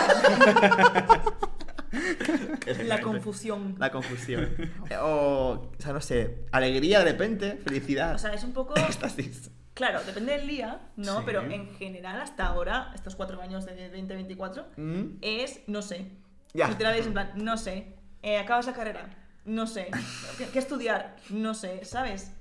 [2.86, 3.76] La confusión.
[3.80, 4.50] La confusión.
[5.02, 8.76] O, o sea, no sé, alegría de repente, felicidad, O sea, es un poco.
[8.78, 9.52] éxtasis.
[9.74, 11.20] Claro, depende del día, ¿no?
[11.20, 11.24] Sí.
[11.26, 15.04] Pero en general, hasta ahora, estos cuatro años de 2024, Mm.
[15.22, 16.12] es no sé.
[16.54, 16.67] Ya.
[16.67, 17.96] Literal es en plan, no sé.
[18.22, 19.10] Eh, acabas la carrera,
[19.46, 19.89] no sé.
[20.38, 21.15] ¿Qué, qué estudiar?
[21.30, 22.34] No sé, ¿sabes?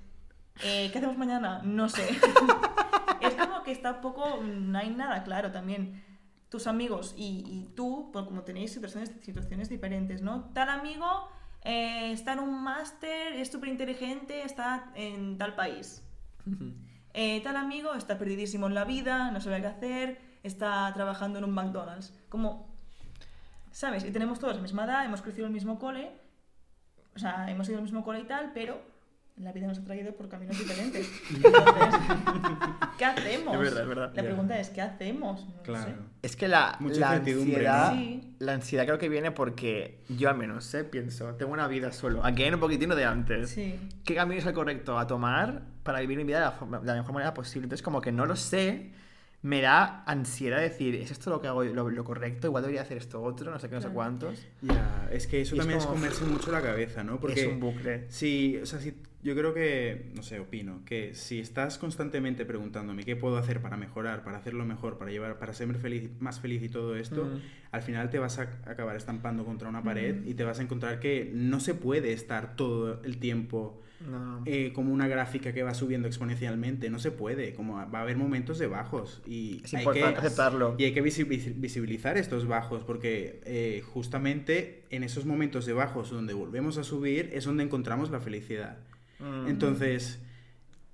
[0.64, 1.60] Eh, ¿Qué hacemos mañana?
[1.62, 2.08] No sé.
[3.20, 4.40] es como que está un poco.
[4.42, 6.02] No hay nada claro también.
[6.48, 10.50] Tus amigos y, y tú, como tenéis situaciones, situaciones diferentes, ¿no?
[10.54, 11.28] Tal amigo
[11.62, 16.02] eh, está en un máster, es súper inteligente, está en tal país.
[17.14, 21.44] Eh, tal amigo está perdidísimo en la vida, no sabe qué hacer, está trabajando en
[21.44, 22.14] un McDonald's.
[22.28, 22.74] Como,
[23.70, 24.04] ¿sabes?
[24.04, 26.12] Y tenemos todos la misma edad, hemos crecido en el mismo cole,
[27.14, 28.80] o sea, hemos ido al mismo cole y tal, pero
[29.40, 31.08] la vida nos ha traído por caminos diferentes.
[31.34, 31.94] Entonces,
[32.98, 33.54] ¿qué hacemos?
[33.54, 34.12] Es verdad, es verdad.
[34.14, 35.46] La pregunta es, ¿qué hacemos?
[35.48, 35.84] No Claro.
[35.86, 35.94] sé.
[36.22, 37.98] Es que la, Mucha la incertidumbre, ansiedad, ¿no?
[38.00, 38.34] Sí.
[38.40, 40.84] la ansiedad creo que viene porque yo al menos, ¿eh?
[40.84, 42.24] pienso, tengo una vida solo.
[42.24, 43.50] Aquí hay un poquitino de antes.
[43.50, 43.78] Sí.
[44.04, 46.94] ¿Qué camino es el correcto a tomar para vivir mi vida de la, de la
[46.94, 47.66] mejor manera posible?
[47.66, 48.90] Entonces, como que no lo sé,
[49.42, 52.48] me da ansiedad decir, ¿es esto lo que hago lo, lo correcto?
[52.48, 54.46] Igual debería hacer esto otro, no sé qué, no sé cuántos.
[54.62, 57.20] Ya, es que eso Y también es, como- comerse mucho la cabeza, ¿no?
[57.20, 58.04] Porque Es un bucle.
[58.08, 63.04] Sí, o sea, sí, yo creo que, no sé, opino, que si estás constantemente preguntándome
[63.04, 66.62] qué puedo hacer para mejorar, para hacerlo mejor, para llevar, para ser feliz, más feliz
[66.64, 67.40] y todo esto, Mm.
[67.72, 70.28] al final te vas a acabar estampando contra una pared Mm.
[70.28, 74.42] y te vas a encontrar que no se puede estar todo el tiempo No.
[74.46, 78.16] eh, como una gráfica que va subiendo exponencialmente, no se puede, como va a haber
[78.16, 80.74] momentos de bajos y Es hay importante que, aceptarlo.
[80.78, 85.72] y hay que visi- visi- visibilizar estos bajos porque eh, justamente en esos momentos de
[85.72, 88.78] bajos donde volvemos a subir es donde encontramos la felicidad.
[89.18, 89.48] Mm.
[89.48, 90.20] Entonces,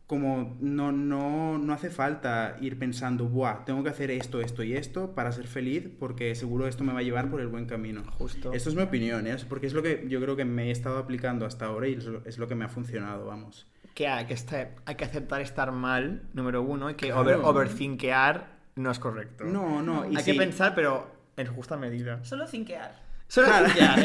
[0.06, 4.74] como no, no, no hace falta ir pensando, Buah, tengo que hacer esto, esto y
[4.74, 8.02] esto para ser feliz porque seguro esto me va a llevar por el buen camino.
[8.18, 8.52] Justo.
[8.52, 9.36] Esto es mi opinión, ¿eh?
[9.48, 12.04] porque es lo que yo creo que me he estado aplicando hasta ahora y es
[12.04, 13.66] lo, es lo que me ha funcionado, vamos.
[13.94, 17.20] Que hay que, estar- hay que aceptar estar mal, número uno, y que Claro.
[17.22, 19.44] over, overthinkear no es correcto.
[19.44, 22.22] No, no, y hay sí, que pensar, pero en justa medida.
[22.24, 23.03] Solo cinquear.
[23.34, 23.48] Solo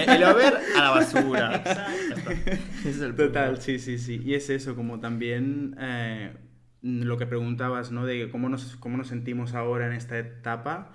[0.08, 1.56] el over a la basura.
[1.66, 2.32] Exacto.
[2.80, 3.28] Ese es el punto.
[3.28, 4.20] Total, sí, sí, sí.
[4.24, 6.34] Y es eso, como también eh,
[6.82, 8.06] lo que preguntabas, ¿no?
[8.06, 10.94] De cómo nos, cómo nos sentimos ahora en esta etapa.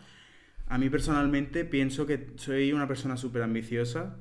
[0.66, 4.16] A mí personalmente pienso que soy una persona súper ambiciosa,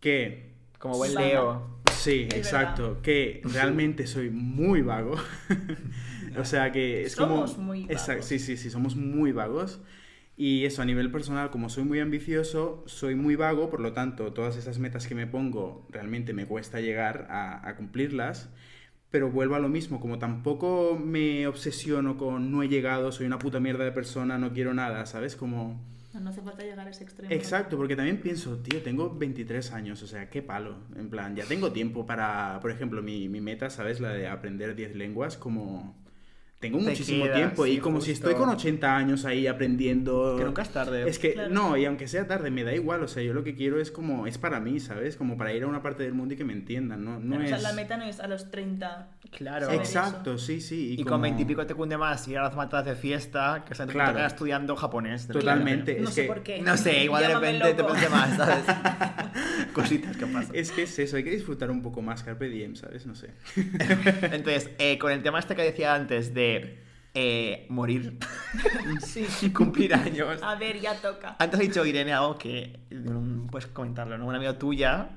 [0.00, 1.14] que Como buen.
[1.14, 1.80] Leo.
[1.92, 3.00] Sí, Es exacto.
[3.02, 5.16] Que realmente soy muy vago.
[6.38, 7.64] o sea que es Somos como.
[7.66, 8.26] muy Exacto, vagos.
[8.26, 9.80] sí, sí, sí, somos muy vagos.
[10.36, 14.32] Y eso, a nivel personal, como soy muy ambicioso, soy muy vago, por lo tanto,
[14.32, 18.48] todas esas metas que me pongo realmente me cuesta llegar a, a cumplirlas.
[19.10, 23.38] Pero vuelvo a lo mismo, como tampoco me obsesiono con no he llegado, soy una
[23.38, 25.36] puta mierda de persona, no quiero nada, ¿sabes?
[25.36, 25.80] Como...
[26.12, 27.32] No, no hace falta llegar a ese extremo.
[27.32, 30.78] Exacto, porque también pienso, tío, tengo 23 años, o sea, qué palo.
[30.96, 34.00] En plan, ya tengo tiempo para, por ejemplo, mi, mi meta, ¿sabes?
[34.00, 36.03] La de aprender 10 lenguas, como...
[36.64, 40.36] Tengo Te muchísimo queda, tiempo y como si estoy con 80 años ahí aprendiendo...
[40.38, 41.06] Que nunca es tarde.
[41.08, 41.50] Es que, Claro.
[41.52, 43.90] no, y aunque sea tarde, me da igual, o sea, yo lo que quiero es
[43.90, 45.16] como, es para mí, ¿sabes?
[45.16, 47.20] Como para ir a una parte del mundo y que me entiendan, ¿no?
[47.20, 47.62] no Claro, o sea, es...
[47.62, 49.08] la meta no es a los 30.
[49.30, 49.70] Claro.
[49.72, 50.92] Exacto, sí, sí.
[50.94, 53.84] Y, con como- veintipico te cunde más ir a las matas de fiesta que se
[53.86, 54.24] Claro.
[54.24, 55.26] estudiando japonés.
[55.28, 55.98] Totalmente.
[56.00, 56.62] No es sé que- por qué.
[56.62, 58.64] No sé, igual de repente te pones más, ¿sabes?
[59.72, 60.54] Cositas que pasan.
[60.54, 63.06] Es que es eso, hay que disfrutar un poco más Carpe Diem, ¿sabes?
[63.06, 63.30] No sé.
[64.32, 66.53] Entonces, eh, con el tema este que decía antes de
[67.14, 68.18] eh, morir,
[69.00, 69.26] Sí.
[69.56, 70.42] cumplir años.
[70.42, 71.36] A ver, ya toca.
[71.38, 74.26] Antes ha dicho Irene algo que mm, puedes comentarlo, ¿no?
[74.26, 75.08] Una amiga tuya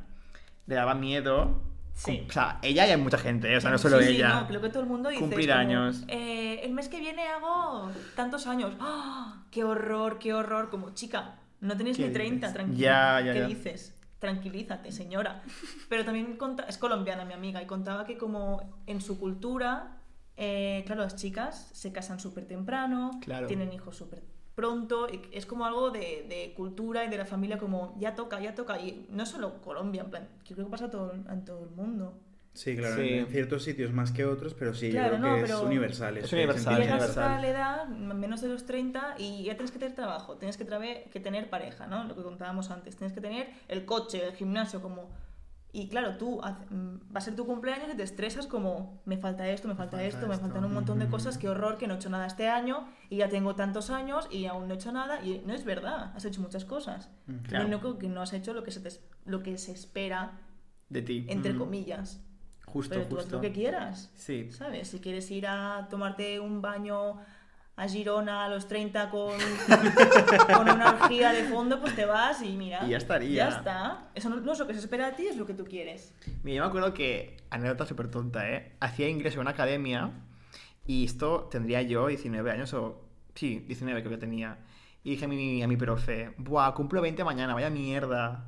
[0.67, 1.61] le daba miedo.
[1.93, 2.25] Sí.
[2.29, 3.57] O sea, ella y hay mucha gente, ¿eh?
[3.57, 4.41] o sea, no solo Sí, sí, ella.
[4.41, 5.19] no, creo que todo el mundo dice.
[5.21, 6.03] Cumplir como, años.
[6.07, 8.73] eh, el mes que viene hago tantos años.
[8.79, 9.43] ¡Ah!
[9.49, 10.69] ¡Qué horror, qué horror!
[10.69, 12.53] Como chica, no tenéis ¿Qué ni 30, dices?
[12.53, 12.77] tranquila.
[12.79, 13.47] Ya, ya, ¿Qué ya.
[13.47, 13.95] dices?
[14.19, 15.41] Tranquilízate, señora.
[15.89, 19.96] Pero también conta- es colombiana mi amiga y contaba que como en su cultura,
[20.37, 23.47] eh, claro, las chicas se casan súper temprano, Claro.
[23.47, 24.21] tienen hijos súper
[24.55, 28.39] pronto, y es como algo de, de cultura y de la familia como ya toca,
[28.39, 28.79] ya toca.
[28.79, 32.17] Y no solo Colombia, en plan, yo creo que pasa todo, en todo el mundo.
[32.53, 33.09] Sí, claro, Sí.
[33.09, 36.17] en ciertos sitios más que otros, pero sí, Claro, yo creo no, que es universal.
[36.17, 36.75] Es universal.
[36.81, 37.31] Llegas universal.
[37.33, 40.65] a la edad, menos de los 30, y ya tienes que tener trabajo, tienes que,
[41.11, 42.05] que tener pareja, ¿no?
[42.05, 42.95] Lo que contábamos antes.
[42.95, 45.11] Tienes que tener el coche, el gimnasio, como...
[45.73, 49.47] Y claro, tú mm, va a ser tu cumpleaños y te estresas como, me falta
[49.49, 50.45] esto, me falta, falta esto, me esto".
[50.45, 53.17] faltan un montón de cosas, qué horror, que no he hecho nada este año, y
[53.17, 56.25] ya tengo tantos años y aún no he hecho nada, y no es verdad, has
[56.25, 57.09] hecho muchas cosas.
[57.43, 57.67] Claro.
[57.67, 60.39] Lo único que no has hecho lo que se, te- lo que se espera,
[60.89, 61.25] De ti.
[61.29, 61.59] entre Ujú.
[61.65, 62.21] comillas.
[62.65, 63.35] Justo, Pero tú haz justo.
[63.37, 64.11] lo que quieras.
[64.15, 64.49] Sí.
[64.51, 64.87] ¿Sabes?
[64.89, 67.17] Si quieres ir a tomarte un baño
[67.77, 69.37] a Girona a los 30 con,
[70.55, 72.83] con una orgía de fondo, pues te vas y mira.
[72.85, 73.35] Y ya estaría.
[73.35, 74.09] Ya está.
[74.15, 76.11] Eso no, no es lo que se espera de ti, es lo que tú quieres.
[76.43, 78.75] Mira, yo me acuerdo que, anécdota súper tonta, ¿eh?
[78.79, 80.09] Hacía ingreso a una academia
[80.87, 83.03] y esto tendría yo 19 años o...
[83.35, 84.57] Sí, 19 creo que tenía.
[85.03, 88.45] Y dije a mi, a mi profe, buah, cumplo 20 mañana, vaya mierda.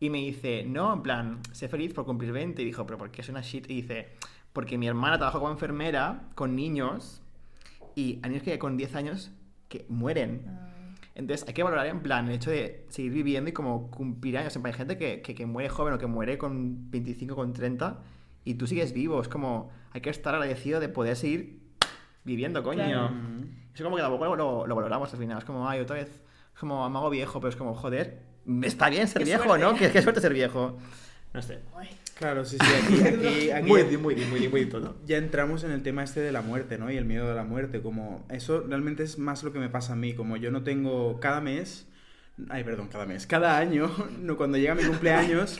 [0.00, 2.62] Y me dice, no, en plan, sé feliz por cumplir 20.
[2.62, 3.70] Y dijo, pero ¿por qué es una shit?
[3.70, 4.16] Y dice,
[4.52, 7.22] porque mi hermana trabaja como enfermera con niños
[7.96, 9.32] y hay niños que con 10 años
[9.68, 10.42] que mueren.
[11.16, 14.54] Entonces hay que valorar en plan el hecho de seguir viviendo y como cumplir años.
[14.54, 17.54] En plan, hay gente que, que, que muere joven o que muere con 25, con
[17.54, 17.98] 30
[18.44, 19.20] y tú sigues vivo.
[19.20, 21.58] Es como hay que estar agradecido de poder seguir
[22.22, 22.84] viviendo, coño.
[22.84, 23.06] Claro.
[23.06, 23.46] Ujú.
[23.74, 25.38] Eso como que tampoco lo, lo valoramos al final.
[25.38, 26.08] Es como, ay, otra vez,
[26.52, 28.22] es como me hago viejo, pero es como, joder,
[28.62, 29.64] está bien ser Qué viejo, suerte.
[29.64, 29.74] ¿no?
[29.74, 30.76] Que, que suerte ser viejo.
[31.36, 31.58] No sé.
[31.76, 34.96] Ay, Claro, sí, sí, aquí, aquí, aquí Muy, ya- muy, muy, muy todo.
[35.06, 36.90] ya entramos en el tema este de la muerte, ¿no?
[36.90, 39.92] Y el miedo de la muerte, como eso realmente es más lo que me pasa
[39.92, 41.86] a mí, como yo no tengo cada mes,
[42.50, 45.58] ay, perdón, cada mes, cada año, no cuando llega mi cumpleaños,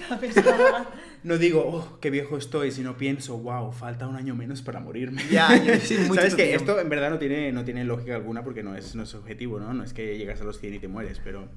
[1.22, 5.22] no digo, oh, qué viejo estoy, sino pienso, wow, falta un año menos para morirme.
[5.30, 8.44] Ya, yo sí, mucho Sabes que esto en verdad no tiene, no tiene lógica alguna
[8.44, 9.72] porque no es, no es objetivo, ¿no?
[9.72, 11.48] No es que llegas a los 100 y te mueres, pero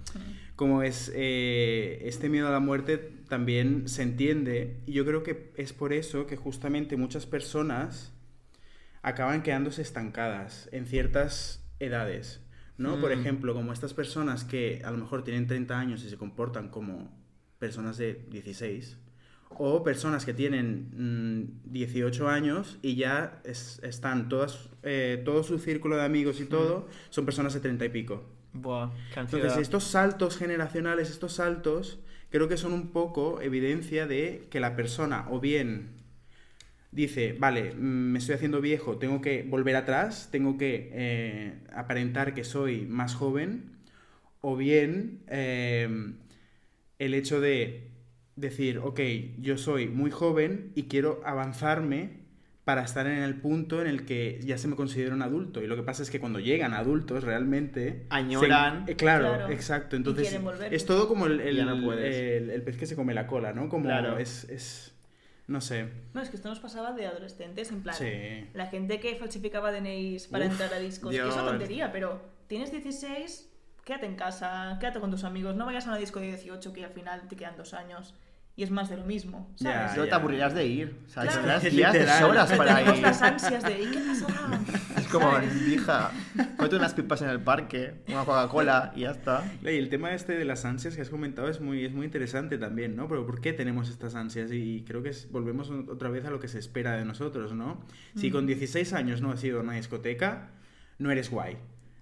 [0.55, 4.77] como es eh, este miedo a la muerte también se entiende.
[4.85, 8.13] Y yo creo que es por eso que justamente muchas personas
[9.01, 12.41] acaban quedándose estancadas en ciertas edades,
[12.79, 12.99] ¿no?
[12.99, 13.19] Por Mm.
[13.19, 17.11] ejemplo, como estas personas que a lo mejor tienen 30 años y se comportan como
[17.59, 18.97] personas de 16
[19.49, 20.89] o personas que tienen
[21.65, 26.45] mm, 18 años y ya es- están todas eh, todo su círculo de amigos y
[26.45, 28.23] todo son personas de 30 y pico.
[28.53, 31.99] Buah, Entonces, estos saltos generacionales, estos saltos,
[32.31, 35.98] creo que son un poco evidencia de que la persona o bien
[36.91, 42.43] dice, vale, me estoy haciendo viejo, tengo que volver atrás, tengo que eh, aparentar que
[42.43, 43.71] soy más joven,
[44.41, 46.13] o bien eh,
[46.97, 47.91] el hecho de
[48.35, 48.99] decir, ok,
[49.39, 52.19] yo soy muy joven y quiero avanzarme
[52.63, 55.63] para estar en el punto en el que ya se me considera un adulto.
[55.63, 58.05] Y lo que pasa es que cuando llegan adultos realmente...
[58.09, 58.85] Añoran.
[58.85, 59.51] se- eh, claro, Claro.
[59.51, 59.95] exacto.
[59.95, 60.71] Y Entonces quieren volver.
[60.73, 63.69] es todo como el, el, no el- el pez que se come la cola, ¿no?
[63.69, 64.19] Como Claro.
[64.19, 64.93] es, es...
[65.49, 65.89] No sé.
[66.13, 67.95] No, es que esto nos pasaba de adolescentes, en plan.
[67.95, 68.47] Sí.
[68.53, 71.09] La gente que falsificaba DNIs para Uf, entrar a discos.
[71.09, 71.29] que Dios.
[71.29, 73.51] Es una tontería, pero tienes 16,
[73.83, 76.85] quédate en casa, quédate con tus amigos, no vayas a una disco de 18 que
[76.85, 78.13] al final te quedan dos años.
[78.59, 79.91] Y es más de lo mismo, Ya, ¿sabes?
[79.91, 80.15] Solo te ya.
[80.17, 80.99] aburrirás de ir.
[81.07, 81.37] O sea, Claro.
[81.37, 83.03] tendrás días de sobras para Tenemos ir.
[83.03, 84.59] las ansias de ¿y qué pasará?
[84.97, 85.31] Es como,
[85.71, 86.11] hija,
[86.57, 89.45] ponte unas pipas en el parque, una Coca-Cola y ya está.
[89.63, 92.57] Y el tema este de las ansias que has comentado es muy, es muy interesante
[92.57, 93.07] también, ¿no?
[93.07, 94.51] Pero ¿por qué tenemos estas ansias?
[94.51, 97.79] Y creo que es- volvemos otra vez a lo que se espera de nosotros, ¿no?
[98.17, 98.33] Si Mm.
[98.33, 100.49] con 16 años no has ido a una discoteca,
[100.97, 101.57] no eres guay.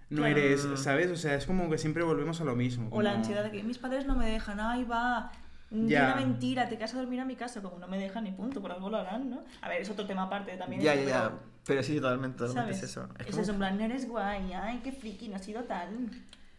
[0.10, 0.38] No Claro.
[0.40, 1.12] eres, ¿sabes?
[1.12, 2.88] O sea, es como que siempre volvemos a lo mismo.
[2.92, 5.32] O la como- ansiedad de que mis padres no me dejan, ay va,
[5.72, 6.14] Ya.
[6.14, 8.62] una mentira, te quedas a dormir a mi casa, como no me dejan ni punto,
[8.62, 9.44] por algo lo harán, ¿no?
[9.62, 10.82] A ver, es otro tema aparte también.
[10.82, 11.32] Ya, eso, ya, ya.
[11.66, 12.84] pero, sí, totalmente, totalmente ¿sabes?
[12.84, 13.10] es eso.
[13.20, 15.64] Es Es como- eso, en plan, no eres guay, ay, qué friki, no has sido
[15.66, 15.90] tal.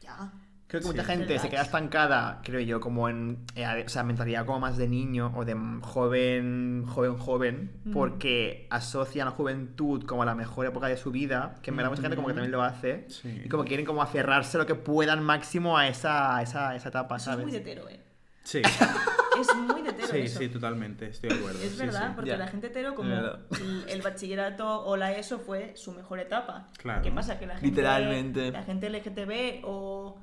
[0.02, 0.30] Ya.
[0.66, 0.92] Creo que Sí.
[0.92, 4.76] mucha gente se queda estancada, creo yo, como en eh, o sea, mentalidad como más
[4.76, 7.92] de niño o de joven, joven, joven, Mm.
[7.92, 12.02] porque asocian la juventud como la mejor época de su vida, que en verdad mucha
[12.02, 13.42] gente como que también lo hace, Sí.
[13.46, 16.90] y como quieren como aferrarse lo que puedan máximo a esa, a esa, a esa
[16.90, 17.44] etapa, Eso es ¿sabes?
[17.46, 18.00] muy de hetero, eh.
[18.48, 18.62] Sí,
[19.40, 20.38] Es muy de hetero sí, eso.
[20.38, 21.60] sí, totalmente, estoy de acuerdo.
[21.62, 22.12] Es sí, verdad, sí.
[22.16, 26.68] porque la gente hetero, como el, el bachillerato o la ESO fue su mejor etapa.
[26.78, 27.02] Claro.
[27.02, 27.38] ¿Qué pasa?
[27.38, 28.50] Que la gente, Literalmente.
[28.50, 30.18] la gente LGTB o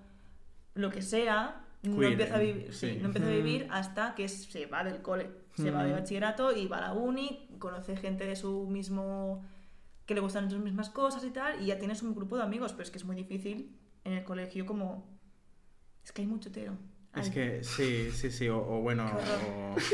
[0.73, 2.97] lo que sea no Queer, empieza a vivir, sí, Sí.
[2.99, 3.35] no empieza a Mm.
[3.35, 5.97] vivir hasta que se va del cole, se va de Mm.
[5.97, 9.45] bachillerato y va a la uni, conoce gente de su mismo
[10.07, 12.71] que le gustan sus mismas cosas y tal, y ya tienes un grupo de amigos,
[12.73, 15.07] pero es que es muy difícil en el colegio como
[16.03, 16.73] es que hay mucho hetero.
[17.15, 19.75] Es que sí, sí, sí, o, o bueno, o...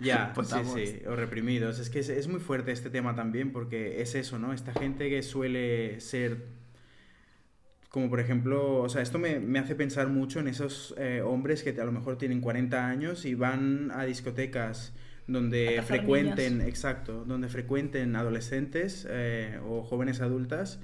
[0.00, 1.78] Ya, sí, sí, o reprimidos.
[1.78, 4.52] Es que es, es muy fuerte este tema también porque es eso, ¿no?
[4.52, 6.44] Esta gente que suele ser,
[7.90, 11.62] como por ejemplo, o sea, esto me, me hace pensar mucho en esos eh, hombres
[11.62, 14.92] que a lo mejor tienen 40 años y van a discotecas
[15.26, 20.80] donde A frecuenten, exacto, donde frecuenten adolescentes eh, o jóvenes adultas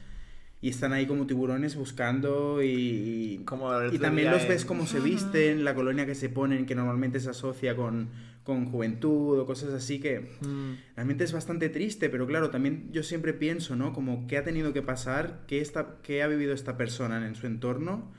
[0.62, 4.68] y están ahí como tiburones buscando y, y- Como el y también los ves en-
[4.68, 5.06] cómo se Ujú.
[5.06, 8.08] visten, la colonia que se ponen, que normalmente se asocia con,
[8.44, 10.72] con juventud o cosas así que Mm.
[10.96, 13.92] realmente es bastante triste, pero claro, también yo siempre pienso, ¿no?
[13.94, 17.46] Como qué ha tenido que pasar, qué, esta, qué ha vivido esta persona en su
[17.46, 18.10] entorno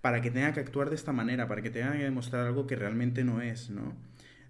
[0.00, 2.74] para que tenga que actuar de esta manera, para que tenga que demostrar algo que
[2.74, 3.94] realmente no es, ¿no?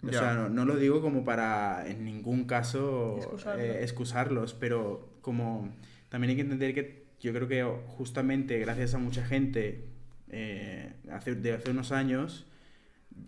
[0.04, 0.18] O Ya.
[0.18, 3.62] sea, no, no lo digo como para en ningún caso Excusarlo.
[3.62, 5.72] eh, excusarlos, pero como
[6.08, 9.88] también hay que entender que yo creo que justamente gracias a mucha gente
[10.30, 12.46] eh, hace, de hace unos años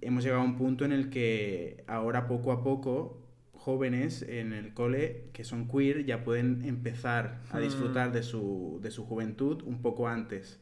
[0.03, 3.21] hemos llegado a un punto en el que ahora poco a poco
[3.55, 7.63] jóvenes en el cole que son queer ya pueden empezar a Hmm.
[7.63, 10.61] disfrutar de su, de su juventud un poco antes.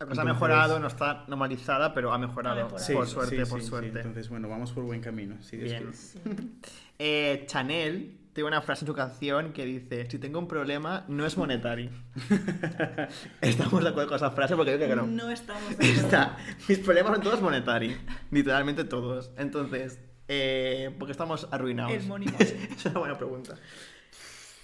[0.00, 2.60] La cosa ha mejorado, no está normalizada, pero ha mejorado.
[2.60, 2.86] Ha mejorado.
[2.86, 3.98] Sí, por sí, suerte, sí, por sí, suerte.
[3.98, 5.42] Entonces, bueno, vamos por buen camino.
[5.42, 5.92] si Dios Bien.
[6.98, 11.26] Eh, Chanel tiene una frase en su canción que dice: Si tengo un problema, no
[11.26, 11.90] es monetario.
[13.40, 15.06] Estamos de acuerdo con esa frase porque yo creo que no.
[15.08, 16.00] No estamos de acuerdo.
[16.02, 16.36] Está.
[16.68, 17.98] Mis problemas son todos monetarios.
[18.30, 19.32] Literalmente todos.
[19.36, 19.98] Entonces,
[20.28, 21.94] eh, ¿por qué estamos arruinados?
[21.94, 22.36] El mónimo.
[22.38, 23.56] es una buena pregunta.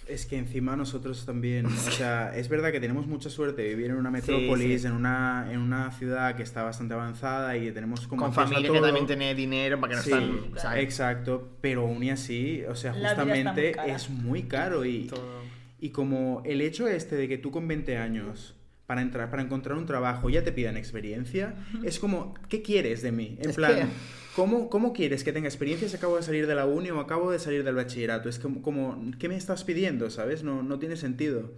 [0.07, 3.91] Es que encima nosotros también, o sea, es verdad que tenemos mucha suerte de vivir
[3.91, 4.87] en una metrópolis, sí.
[4.87, 8.71] En, una, en una ciudad que está bastante avanzada y que tenemos como Con familia
[8.71, 10.53] que también tiene dinero para que no Sí, están.
[10.55, 14.85] o sea, exacto, pero aún y así, o sea, La muy justamente es muy caro
[14.85, 15.41] y, todo.
[15.79, 18.54] y como el hecho este de que tú con 20 años
[18.85, 23.11] para entrar para encontrar un trabajo ya te pidan experiencia, es como ¿qué quieres de
[23.11, 23.37] mí?
[23.41, 23.85] En Es plan, que-
[24.35, 27.31] ¿cómo, ¿cómo quieres que tenga experiencia si acabo de salir de la uni o acabo
[27.31, 28.29] de salir del bachillerato?
[28.29, 30.09] Es como, como ¿qué me estás pidiendo?
[30.09, 30.43] ¿Sabes?
[30.43, 31.51] No, no tiene sentido.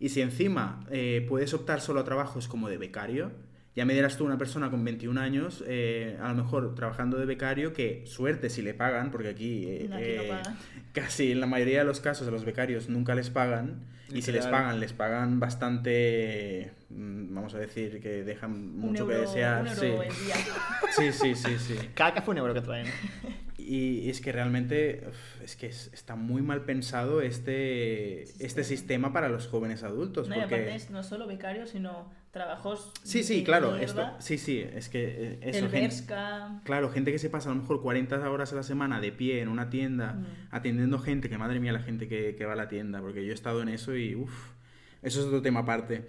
[0.00, 3.30] Y si encima eh, puedes optar solo a trabajos como de becario,
[3.78, 7.26] ya me dirás tú una persona con 21 años, eh, a lo mejor trabajando de
[7.26, 10.58] becario, que suerte si le pagan, porque aquí, eh, Aquí no eh, pagan.
[10.92, 13.84] casi en la mayoría de los casos a los becarios nunca les pagan.
[14.12, 19.02] Y si les pagan, les pagan bastante, mm, vamos a decir, que dejan Un mucho
[19.04, 19.62] euro, que desear.
[19.62, 19.86] un sí.
[19.86, 20.34] euro el día.
[20.96, 21.74] sí, sí, sí, sí.
[21.94, 22.86] Cada café un euro que traen.
[23.58, 25.04] Y es que realmente
[25.44, 30.26] es que es- está muy mal pensado este, este sistema para los jóvenes adultos.
[30.30, 30.54] No, y porque...
[30.54, 32.92] aparte es no solo becarios, sino trabajos.
[33.02, 36.60] Sí, sí, claro, esto, sí, sí, es que eh, eso, el gen- Berska.
[36.64, 39.40] Claro, gente que se pasa a lo mejor 40 horas a la semana de pie
[39.40, 40.26] en una tienda, Mm.
[40.50, 43.32] atendiendo gente, que madre mía la gente que, que va a la tienda, porque yo
[43.32, 44.50] he estado en eso y uff,
[45.02, 46.06] eso es otro tema aparte.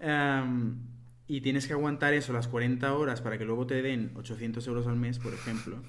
[0.00, 0.78] Am,
[1.26, 4.86] y tienes que aguantar eso las 40 horas para que luego te den 800 euros
[4.86, 5.82] al mes, por ejemplo.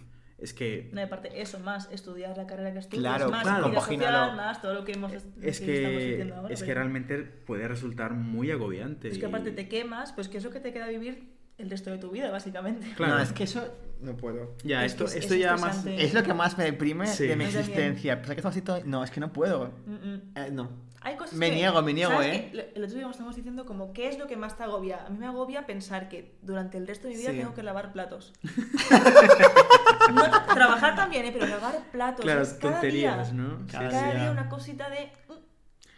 [0.44, 3.70] Es que No, aparte, eso, más estudiar la carrera que estudias, Claro, más claro.
[3.70, 6.54] vida social, más todo lo que hemos es que estamos ahora.
[6.54, 9.08] es que realmente puede resultar muy agobiante.
[9.08, 11.70] Es que y- aparte te quemas, pues que es lo que te queda vivir el
[11.70, 12.88] resto de tu vida, básicamente.
[12.98, 13.16] Claro.
[13.16, 13.64] No, es que eso
[14.02, 14.56] no puedo.
[14.66, 15.86] Ya, Es esto, es- esto es ya más...
[15.86, 17.26] Es lo que más me deprime Sí.
[17.28, 18.16] de mi existencia.
[18.18, 19.72] Pensar que estamos así todo- No, es que no puedo.
[19.86, 20.22] Mm, mm.
[20.36, 20.70] Eh, no.
[21.06, 22.72] Hay cosas Me que- niego, me niego, ¿sabes ¿eh?
[22.76, 25.06] El otro día estamos diciendo como, ¿qué es lo que más te agobia?
[25.06, 27.38] A mí me agobia pensar que durante el resto de mi vida Sí.
[27.40, 28.34] tengo que lavar platos.
[30.14, 31.30] No, trabajar también, ¿eh?
[31.32, 32.22] pero lavar platos.
[32.26, 33.42] Claro, es cada tonterías, día.
[33.42, 33.66] ¿no?
[33.72, 34.22] Cada Cada, día.
[34.22, 35.12] día una cosita de.
[35.30, 35.34] mm,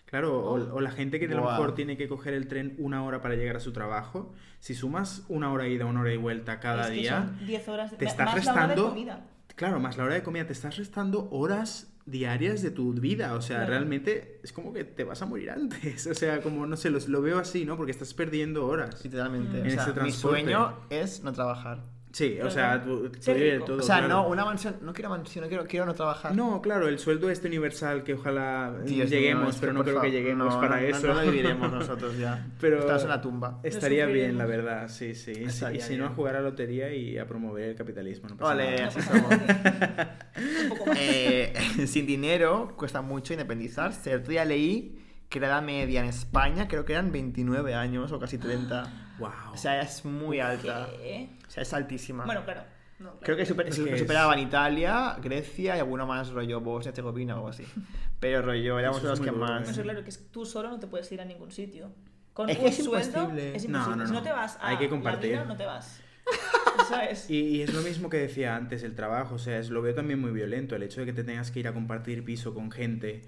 [0.05, 3.03] Claro, o, o la gente que a lo mejor tiene que coger el tren una
[3.03, 6.59] hora para llegar a su trabajo, si sumas una hora ida, una hora y vuelta
[6.59, 7.97] cada es que día, son 10 horas.
[7.97, 9.19] te estás más la hora de restando- comida.
[9.55, 13.41] claro, más la hora de comida, te estás restando horas diarias de tu vida, o
[13.41, 13.71] sea, Claro.
[13.71, 17.07] realmente es como que te vas a morir antes, o sea, como, no sé, los-
[17.07, 17.77] lo veo así, ¿no?
[17.77, 19.03] Porque estás perdiendo horas.
[19.03, 19.61] Literalmente.
[19.61, 21.83] O En sea, ese mi sueño es no trabajar.
[22.15, 23.09] Sí, o sea, todo.
[23.09, 24.07] O sea, claro.
[24.07, 24.77] no, una mansión.
[24.81, 26.33] No quiero mansión, no quiero, quiero no trabajar.
[26.33, 29.99] No, claro, el sueldo este universal que ojalá Dios lleguemos, es que pero no creo
[29.99, 31.07] que lleguemos no, para no, eso.
[31.07, 32.47] No, lo viviremos nosotros ya.
[32.61, 33.59] Pero- Estamos en la tumba.
[33.63, 35.33] Estaría bien, la verdad, sí, sí.
[35.73, 38.29] Y si- no, a jugar a la lotería y a promover el capitalismo.
[38.29, 38.87] No pasa Vale, nada.
[38.87, 39.29] así somos.
[40.97, 41.53] Eh,
[41.87, 44.11] sin dinero cuesta mucho independizarse.
[44.13, 48.11] El otro día leí que la edad media en España creo que eran 29 años
[48.13, 48.83] o casi 30.
[49.19, 49.29] Wow.
[49.53, 50.87] O sea, es muy alta.
[51.01, 51.29] ¿Qué?
[51.47, 52.25] O sea, es altísima.
[52.25, 52.61] Bueno, claro.
[52.99, 53.19] no, claro.
[53.21, 57.37] Creo que, super- Es que es- superaban Italia, Grecia y alguno más rollo Bosnia-Herzegovina o
[57.37, 57.65] algo así.
[58.19, 59.77] Pero rollo, éramos es los que duro, más...
[59.77, 61.91] No claro, que es- tú solo no te puedes ir a ningún sitio.
[62.33, 63.55] Con Es que un es sueldo imposible.
[63.55, 63.97] es No, imposible.
[63.97, 64.19] no, Si no.
[64.19, 65.31] no te vas a Hay que la compartir.
[65.31, 66.01] mina, no te vas.
[66.89, 67.29] ¿Sabes?
[67.29, 69.93] Y, y es lo mismo que decía antes, el trabajo, o sea, es, lo veo
[69.93, 72.71] también muy violento, el hecho de que te tengas que ir a compartir piso con
[72.71, 73.21] gente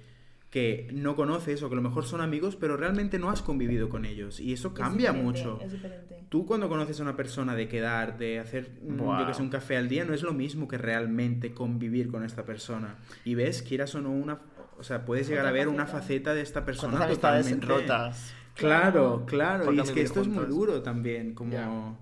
[0.58, 3.90] que no conoces o que a lo mejor son amigos, pero realmente no has convivido
[3.90, 4.40] con ellos.
[4.40, 5.60] Y eso Es cambia mucho.
[5.62, 6.24] Es diferente.
[6.30, 9.20] Tú cuando conoces a una persona de quedar, de hacer, mm, Buah.
[9.20, 12.24] yo que sé, un café al día, no es lo mismo que realmente convivir con
[12.24, 12.96] esta persona.
[13.24, 14.40] Y ves, quieras o no, una...
[14.80, 16.34] O sea, puedes llegar Otra a ver una faceta.
[16.34, 17.68] de esta persona ¿Cuántas amistades totalmente...
[17.68, 18.34] rotas?
[18.56, 19.66] Claro, claro.
[19.66, 22.00] Por Y es que esto es muy duro también, como...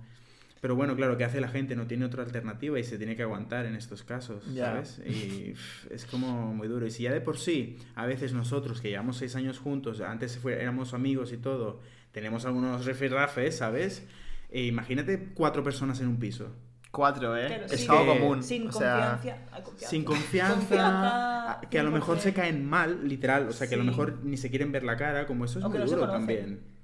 [0.65, 1.75] Pero bueno, claro, ¿qué hace la gente?
[1.75, 4.65] No tiene otra alternativa y se tiene que aguantar en estos casos, Ya.
[4.65, 4.99] ¿sabes?
[5.05, 6.87] Y pff, es como muy duro.
[6.87, 10.39] Y si ya de por sí, a veces nosotros, que llevamos seis años juntos, antes
[10.39, 14.07] fue- éramos amigos y todo, tenemos algunos rifirrafes, ¿sabes?
[14.49, 16.51] E imagínate cuatro personas en un piso.
[16.89, 17.65] Cuatro, ¿eh?
[17.69, 17.87] Es sí.
[17.87, 18.41] algo común.
[18.41, 19.87] Sin o sea, confianza.
[19.87, 22.19] Sin confianza, Confianza, que a lo mejor 100%.
[22.21, 24.97] se caen mal, literal, o sea, que a lo mejor ni se quieren ver la
[24.97, 26.09] cara, como eso es O muy duro conocen.
[26.19, 26.74] también.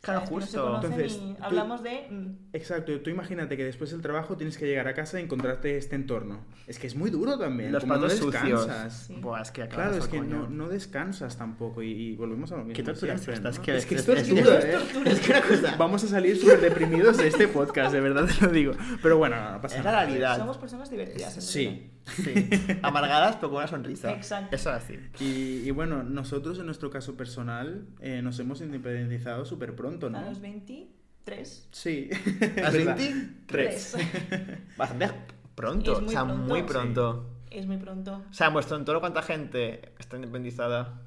[0.00, 0.28] Claro, ¿Sabes?
[0.30, 0.62] Que no se justo.
[0.64, 2.06] conocen Entonces, y tú- hablamos de.
[2.10, 5.76] mm, Exacto, tú imagínate que después del trabajo tienes que llegar a casa y encontrarte
[5.76, 6.40] este entorno.
[6.66, 9.06] Es que es muy duro también, los como no descansas.
[9.08, 9.16] Sí.
[9.20, 12.56] Buah, es que acabas Claro, es que no, no descansas tampoco y, y volvemos a
[12.56, 12.74] lo mismo.
[12.76, 13.62] Qué tortura es siempre, es ¿no?
[13.64, 14.72] que es que es- esto es es- duro, es ¿eh?
[14.72, 18.26] tortura, es que una cosa- Vamos a salir súper deprimidos de este podcast, de verdad
[18.38, 18.72] te lo digo.
[19.02, 20.04] Pero bueno, no pasa Es la nada.
[20.04, 20.36] realidad.
[20.38, 21.34] Somos personas divertidas.
[21.34, 21.90] Sí.
[22.16, 22.48] Sí.
[22.82, 24.12] Amargadas pero con una sonrisa.
[24.12, 24.54] Exacto.
[24.54, 24.98] Eso es así.
[25.20, 30.18] Y, y bueno, nosotros en nuestro caso personal eh, nos hemos independizado súper pronto, verdad.
[30.18, 30.28] A ¿no?
[30.30, 31.68] los 23.
[31.70, 32.08] Sí.
[32.64, 32.96] ¿A verdad.
[32.96, 33.96] 23?
[34.76, 35.10] Bastante
[35.54, 35.92] pronto.
[35.92, 36.44] Es muy o sea, pronto.
[36.44, 36.66] muy Sí.
[36.66, 37.30] pronto.
[37.50, 38.22] Es muy pronto.
[38.30, 41.00] O sea, en vuestro entorno, ¿cuánta gente está independizada?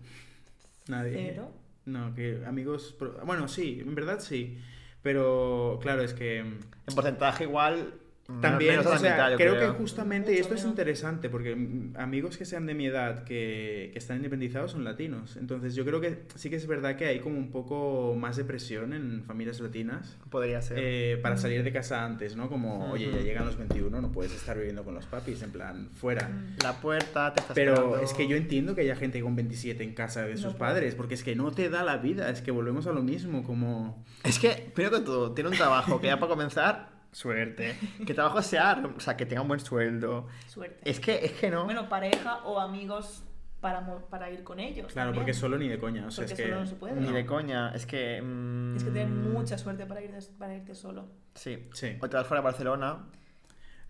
[0.88, 1.14] Nadie.
[1.14, 1.52] Pero.
[1.86, 2.96] No, que amigos...
[3.26, 4.58] Bueno, sí, en verdad sí.
[5.02, 6.40] Pero claro, es que...
[6.40, 6.60] En
[6.96, 7.94] porcentaje igual.
[8.40, 9.72] También, o sea, mitad, creo, creo.
[9.74, 13.90] que justamente Mucho esto es interesante porque mm, amigos que sean de mi edad que,
[13.92, 15.38] que están independizados son latinos.
[15.38, 18.46] Entonces yo creo que sí que es verdad que hay como un poco más de
[18.46, 20.78] presión en familias latinas Podría ser.
[20.80, 22.50] eh, para salir de casa antes, ¿no?
[22.50, 25.90] Como, oye, ya llegan los 21, no puedes estar viviendo con los papis, en plan,
[25.94, 26.30] fuera.
[26.64, 28.00] La puerta te está Pero esperando.
[28.02, 30.60] es que yo entiendo que haya gente con 27 en casa de No sus puede.
[30.60, 33.44] padres, porque es que no te da la vida, es que volvemos a lo mismo,
[33.44, 34.04] como...
[34.24, 37.76] Es que, primero que todo, tiene un trabajo que ya para comenzar, suerte.
[38.06, 40.28] Que trabajo sea, o sea, que tenga un buen sueldo.
[40.48, 40.90] Suerte.
[40.90, 41.66] Es que, es que no.
[41.66, 43.24] Bueno, pareja o amigos
[43.60, 44.92] para, para ir con ellos.
[44.92, 45.24] Claro, también.
[45.24, 46.46] porque solo ni de coña, o sea, Porque es que...
[46.48, 46.96] solo no se puede.
[46.96, 47.14] Ni no.
[47.14, 47.72] de coña.
[47.74, 48.22] Es que.
[48.22, 51.10] mm, Tienes que tener mucha suerte para, ir para irte solo.
[51.36, 51.70] Sí.
[51.74, 51.98] Sí.
[52.02, 53.06] O te vas fuera de Barcelona.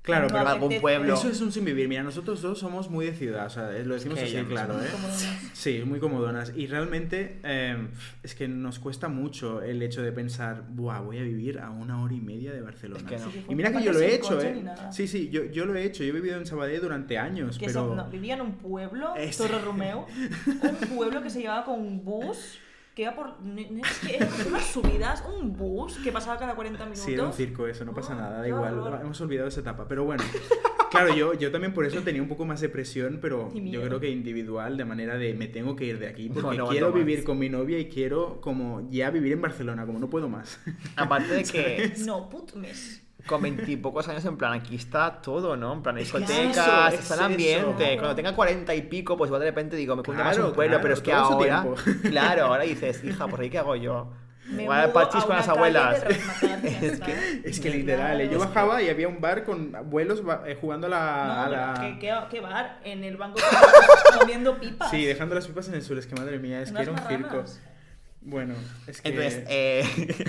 [0.04, 1.14] Claro, No pero algún pueblo.
[1.14, 1.88] Eso es un sin vivir.
[1.88, 4.82] Mira, nosotros dos somos muy de ciudad, o sea, lo decimos que así, ya claro,
[4.82, 4.88] ¿eh?
[4.98, 6.54] unos- Sí, muy comodonas.
[6.56, 7.78] Y realmente eh,
[8.24, 12.02] es que nos cuesta mucho el hecho de pensar, Buah, voy a vivir a una
[12.02, 13.00] hora y media de Barcelona.
[13.00, 13.32] Es que no.
[13.32, 14.64] Sí, Y mira que yo lo he hecho, ¿eh?
[14.92, 16.04] Sí, sí, yo, yo lo he hecho.
[16.04, 17.88] Yo he vivido en Sabadell durante años, Que pero...
[17.90, 20.08] son- no, vivía en un pueblo, Es- Torre Romeo,
[20.64, 22.58] un pueblo que se llevaba con un bus
[22.96, 23.38] que iba por.
[23.42, 27.04] unas subidas, un bus que pasaba cada 40 minutos.
[27.04, 29.00] Sí, era un circo eso, no pasa Ah, nada, da igual, horror.
[29.02, 29.88] hemos olvidado esa etapa.
[29.88, 30.24] Pero bueno,
[30.92, 34.00] claro, yo, yo también por eso tenía un poco más de presión, pero yo creo
[34.00, 36.92] que individual, de manera de me tengo que ir de aquí, porque No, no quiero
[36.92, 40.60] vivir con mi novia y quiero como ya vivir en Barcelona, como no puedo más.
[40.96, 43.02] Aparte de que No, put mes.
[43.28, 45.74] Con veintipocos años, en plan, aquí está todo, ¿no?
[45.74, 47.94] En plan, Es es discotecas, eso, está es el ambiente.
[47.94, 48.00] eso.
[48.00, 50.56] Cuando tenga cuarenta y pico, pues igual de repente digo, me cuento más Claro, un
[50.56, 51.66] pueblo, claro, pero es que ahora.
[52.10, 54.12] Claro, ahora dices, hija, ¿por ahí qué hago yo?
[54.50, 56.04] Me Igual mudo parchís a con las abuelas.
[56.82, 58.24] Es que- Es que literal, ¿eh?
[58.28, 61.24] Claro, yo es que- bajaba y había un bar con abuelos eh, jugando a la...
[61.26, 62.80] No, a la- ¿qué, qué, qué bar?
[62.84, 63.40] En el banco
[64.20, 64.90] comiendo pipas.
[64.90, 66.98] Sí, dejando las pipas en el suelo, es que madre mía, es que era un
[66.98, 67.44] circo.
[68.22, 68.54] Bueno,
[68.88, 69.10] es que...
[69.10, 69.84] Entonces, eh,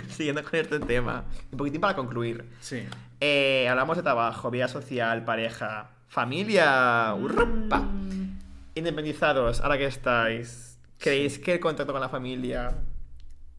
[0.09, 2.45] siguiendo con este tema, un poquitín para concluir.
[2.61, 2.85] Sí.
[3.21, 7.15] Eh, hablamos de trabajo, vida social, pareja, Familia.
[7.15, 7.79] Urrupa.
[7.79, 8.39] Mm,
[8.75, 12.75] Independizados, ahora que estáis, ¿creéis que el contacto con la familia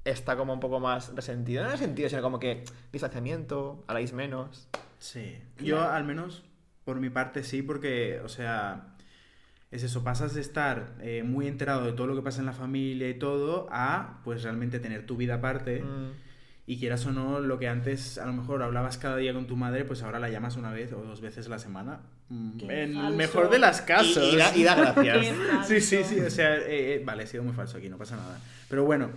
[0.06, 1.64] está como un poco más resentido?
[1.64, 4.68] No en el sentido, sino como que distanciamiento, habláis menos.
[5.00, 5.36] Sí.
[5.58, 6.44] Yo al menos,
[6.84, 8.93] por mi parte, sí, porque, o sea,
[9.74, 12.54] es eso, pasas de estar eh, muy enterado de todo lo que pasa en la
[12.54, 15.82] familia y todo, a pues realmente tener tu vida aparte.
[15.82, 16.12] Mm.
[16.66, 19.58] Y quieras o no, lo que antes a lo mejor hablabas cada día con tu
[19.58, 22.02] madre, pues ahora la llamas una vez o dos veces a la semana.
[22.30, 24.32] Mm, Qué En el mejor de las casos.
[24.32, 25.36] Y, y da, y da gracias.
[25.68, 28.16] Sí, sí, sí, o sea, eh, eh, vale, he sido muy falso aquí, no pasa
[28.16, 28.40] nada.
[28.70, 29.10] Pero bueno,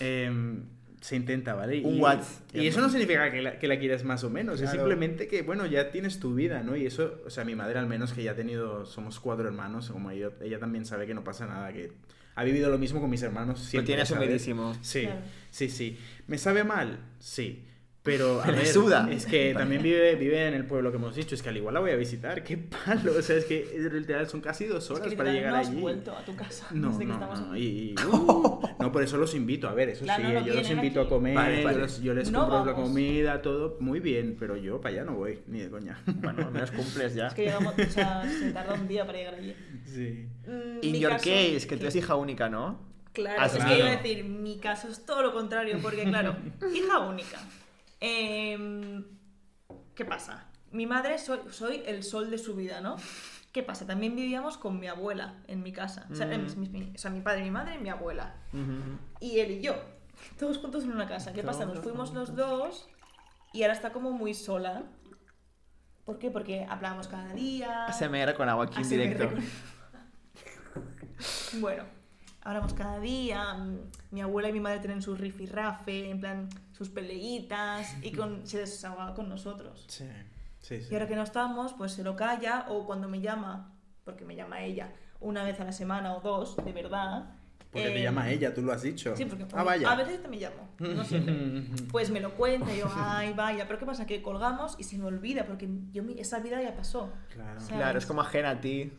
[0.00, 0.64] em,
[1.04, 1.82] se intenta, ¿vale?
[1.84, 2.56] Un y, WhatsApp.
[2.56, 5.42] Y eso no significa que la, que la quieras más o menos, es simplemente que,
[5.42, 6.76] bueno, ya tienes tu vida, ¿no?
[6.76, 9.90] Y eso, o sea, mi madre al menos que ya ha tenido, somos cuatro hermanos,
[9.90, 11.92] como ella, ella también sabe que no pasa nada, que
[12.34, 14.24] ha vivido lo mismo con mis hermanos Lo siempre, tienes ¿sabes?
[14.24, 14.74] humilísimo.
[14.80, 15.20] Sí, Claro.
[15.50, 15.98] sí, sí.
[16.26, 16.98] ¿Me sabe mal?
[17.18, 17.66] Sí.
[18.04, 19.08] Pero, a ver, suda.
[19.10, 21.72] es que también vive, vive en el pueblo que hemos dicho, es que al igual
[21.72, 24.90] la voy a visitar, qué palo, o sea, es que literal son casi dos Es
[24.90, 25.80] horas que para llegar no has allí.
[25.80, 26.66] vuelto a tu casa.
[26.72, 27.62] No, desde que no, estamos no, aquí.
[27.62, 30.52] y, y- uh, no, por eso los invito, a ver, eso Claro, sí, no, yo
[30.54, 31.06] los invito aquí.
[31.06, 31.78] a comer, Vale, yo vale.
[31.80, 35.14] les, yo les No compro la comida, todo, muy bien, pero yo para allá no
[35.14, 35.98] voy, ni de coña.
[36.06, 37.28] Bueno, al menos cumples ya.
[37.28, 39.54] Es que llegamos, o sea, se tarda un día para llegar allí.
[39.86, 40.26] Sí.
[40.46, 42.78] Mm, In your caso- case, que tú eres hija única, ¿no?
[43.14, 43.70] Claro, Ah, es claro.
[43.70, 46.36] que iba a decir, mi caso es todo lo contrario, porque claro,
[46.74, 47.38] hija única.
[48.06, 49.02] Em,
[49.94, 50.46] ¿Qué pasa?
[50.72, 52.96] Mi madre soy, soy el sol de su vida, ¿no?
[53.52, 53.86] ¿Qué pasa?
[53.86, 56.06] También vivíamos con mi abuela en mi casa.
[56.10, 56.58] O sea, Mm.
[56.58, 58.34] mi, mi- o sea, mi padre, mi madre y mi abuela.
[59.20, 59.74] Y él y yo.
[60.38, 61.32] Todos juntos en una casa.
[61.32, 61.64] ¿Qué pasa?
[61.64, 62.88] Nos fuimos los dos
[63.54, 64.82] y ahora está como muy sola.
[66.04, 66.30] ¿Por qué?
[66.30, 67.86] Porque hablábamos cada día.
[67.86, 69.28] ASMR con agua aquí en ASMR directo.
[69.30, 69.44] con-
[71.60, 71.84] Bueno,
[72.44, 73.56] hablamos cada día.
[74.10, 78.58] Mi abuela y mi madre tienen su rifirrafe, en plan, sus peleitas, y con, se
[78.58, 79.84] desahogaba con nosotros.
[79.88, 80.06] Sí,
[80.60, 80.88] sí, sí.
[80.90, 83.72] Y ahora que no estamos, pues se lo calla, o cuando me llama,
[84.04, 87.30] porque me llama ella, una vez a la semana o dos, de verdad.
[87.72, 89.16] Porque te eh, llama ella, tú lo has dicho.
[89.16, 89.90] Sí, porque Ah, vaya.
[89.90, 91.34] a veces te me llamo, no siempre.
[91.90, 94.06] Pues me lo cuenta y yo, ay, vaya, pero ¿qué pasa?
[94.06, 97.10] Que colgamos y se me olvida, porque yo, esa vida ya pasó.
[97.32, 97.60] Claro.
[97.66, 98.92] Claro, es como ajena a ti.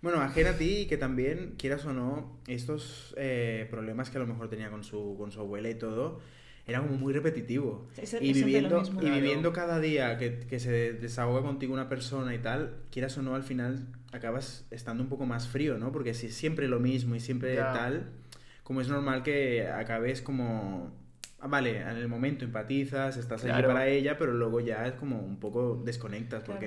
[0.00, 4.20] Bueno, ajena a ti y que también, quieras o no, estos eh, problemas que a
[4.20, 6.20] lo mejor tenía con su, con su abuela y todo,
[6.66, 7.88] era como muy repetitivo.
[7.96, 9.00] Es- y viviendo, mismo.
[9.00, 9.16] y Claro.
[9.16, 13.34] viviendo cada día que, que se desahoga contigo una persona y tal, quieras o no,
[13.34, 15.90] al final acabas estando un poco más frío, ¿no?
[15.90, 17.72] Porque si es siempre lo mismo y siempre Ya.
[17.72, 18.10] tal,
[18.62, 20.92] como es normal que acabes como...
[21.40, 23.68] ah, Vale, en el momento empatizas, estás allí Claro.
[23.68, 26.60] para ella, pero luego ya es como un poco desconectas Claro.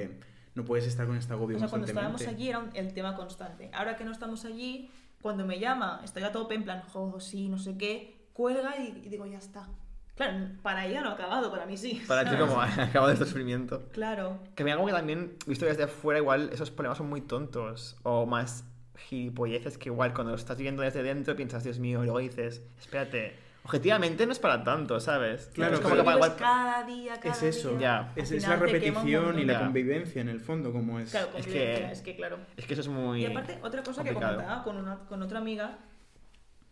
[0.56, 2.24] No puedes estar con este agobio O sea, cuando constantemente.
[2.24, 3.70] estábamos allí era un- el tema constante.
[3.74, 4.90] Ahora que no estamos allí,
[5.22, 9.02] cuando me llama, estoy a tope, en plan, jo, sí, no sé qué, cuelga y,
[9.06, 9.68] y digo, ya está.
[10.16, 12.02] Claro, para ella no ha acabado, para mí sí.
[12.08, 13.84] Para ti como acabo de este sufrimiento.
[13.92, 14.40] Claro.
[14.56, 17.98] Que me hago que también, visto desde afuera, igual esos problemas son muy tontos.
[18.04, 18.66] O más
[18.98, 22.62] gilipolleces que igual cuando lo estás viviendo desde dentro piensas, Dios mío, y luego dices,
[22.80, 25.50] espérate, objetivamente no es para tanto, ¿sabes?
[25.54, 26.36] Claro, es como que para igual...
[26.36, 28.12] cada día, cada Es eso, día.
[28.16, 31.12] Es, es la repetición y la convivencia en el fondo, como es.
[31.12, 32.40] Claro, Es convivencia, que- es que claro.
[32.58, 33.22] Es que eso es muy...
[33.22, 35.78] Y aparte, otra cosa que comentaba con, una, con otra amiga,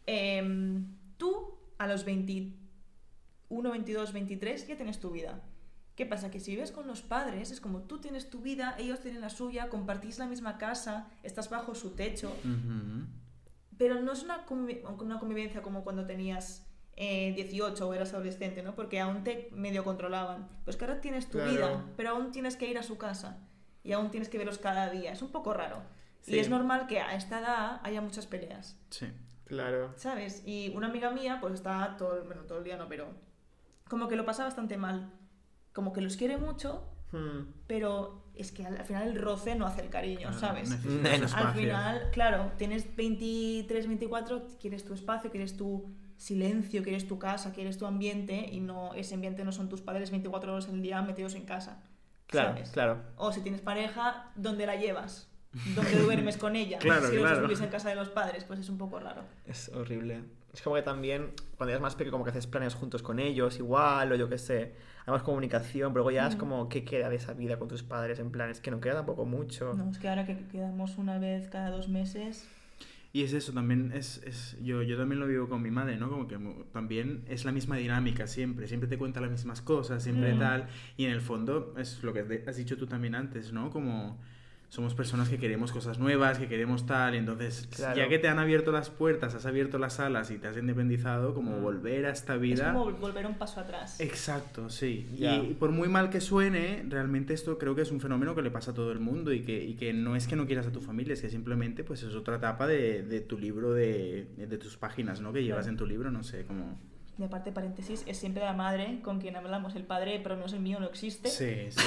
[0.05, 5.41] em, tú a los 21, 22, 23 ya tienes tu vida.
[5.95, 6.31] ¿Qué pasa?
[6.31, 9.29] Que si vives con los padres, es como tú tienes tu vida, ellos tienen la
[9.29, 12.33] suya, compartís la misma casa, estás bajo su techo,
[13.77, 16.65] pero no es una, una convivencia como cuando tenías
[17.01, 18.75] eh, 18 o eras adolescente, ¿no?
[18.75, 20.49] Porque aún te medio controlaban.
[20.65, 21.51] Pues que ahora tienes tu Claro.
[21.51, 23.37] vida, pero aún tienes que ir a su casa
[23.83, 25.11] y aún tienes que verlos cada día.
[25.13, 25.81] Es un poco raro.
[26.21, 26.35] Sí.
[26.35, 29.07] Y es normal que a esta edad haya muchas peleas, Sí.
[29.45, 29.93] Claro.
[29.95, 30.43] ¿sabes?
[30.45, 33.07] Y una amiga mía, pues está todo, bueno, todo el día, no, pero
[33.87, 35.11] como que lo pasa bastante mal.
[35.73, 37.53] Como que los quiere mucho, Hmm.
[37.65, 40.71] pero es que al, al final el roce no hace el cariño, Claro, ¿sabes?
[41.33, 47.53] Al final, claro, tienes 23, 24, quieres tu espacio, quieres tu silencio, quieres tu casa,
[47.53, 51.01] quieres tu ambiente y no ese ambiente no son tus padres 24 horas al día
[51.01, 51.81] metidos en casa.
[52.27, 52.69] Claro, ¿sabes?
[52.71, 52.97] claro.
[53.15, 55.27] O si tienes pareja, ¿dónde la llevas?
[55.75, 56.77] ¿Dónde duermes con ella?
[56.77, 57.41] Claro, si los claro.
[57.41, 59.23] vivís en casa de los padres, pues es un poco raro.
[59.47, 60.23] Es horrible.
[60.53, 63.57] Es como que también, cuando eres más pequeño, como que haces planes juntos con ellos,
[63.57, 64.73] igual, o yo qué sé.
[65.05, 66.39] Hay más comunicación, pero luego ya es Mm.
[66.39, 68.19] como, ¿qué queda de esa vida con tus padres?
[68.19, 69.73] En plan, es que no queda tampoco mucho.
[69.75, 72.47] No, es que ahora que quedamos una vez cada dos meses,
[73.11, 76.09] Y es eso, también es, es yo, yo también lo vivo con mi madre, ¿no?
[76.09, 76.37] Como que
[76.71, 80.39] también es la misma dinámica siempre, siempre te cuenta las mismas cosas, siempre Mm.
[80.39, 83.71] tal, y en el fondo es lo que has dicho tú también antes, ¿no?
[83.71, 84.19] Como
[84.69, 87.97] somos personas que queremos cosas nuevas, que queremos tal, y entonces Claro.
[87.97, 91.33] ya que te han abierto las puertas, has abierto las alas y te has independizado,
[91.33, 91.61] como Mm.
[91.63, 92.71] volver a esta Es vida...
[92.73, 93.99] como volver un paso atrás.
[93.99, 95.07] Exacto, sí.
[95.17, 98.51] Y por muy mal que suene, realmente esto creo que es un fenómeno que le
[98.51, 100.71] pasa a todo el mundo y que, y que no es que no quieras a
[100.71, 104.57] tu familia, es que simplemente pues es otra etapa de, de tu libro, de, de
[104.59, 105.33] tus páginas, ¿no?
[105.33, 105.71] Que llevas Claro.
[105.71, 106.79] en tu libro, no sé, como...
[107.19, 109.75] De aparte, paréntesis, es siempre la madre con quien hablamos.
[109.75, 111.29] El padre, pero no es el mío, no existe.
[111.29, 111.85] Sí, sí.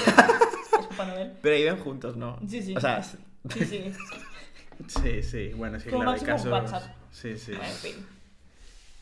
[0.79, 1.33] Es Papá Noel.
[1.41, 2.37] Pero viven juntos, ¿no?
[2.47, 2.75] Sí, sí.
[2.77, 3.91] O sea, Sí, sí.
[4.87, 5.51] Sí, sí.
[5.55, 6.51] Bueno, Como claro, hay casos...
[6.51, 6.83] WhatsApp.
[7.11, 7.51] Sí, sí.
[7.51, 8.05] Bueno, en fin.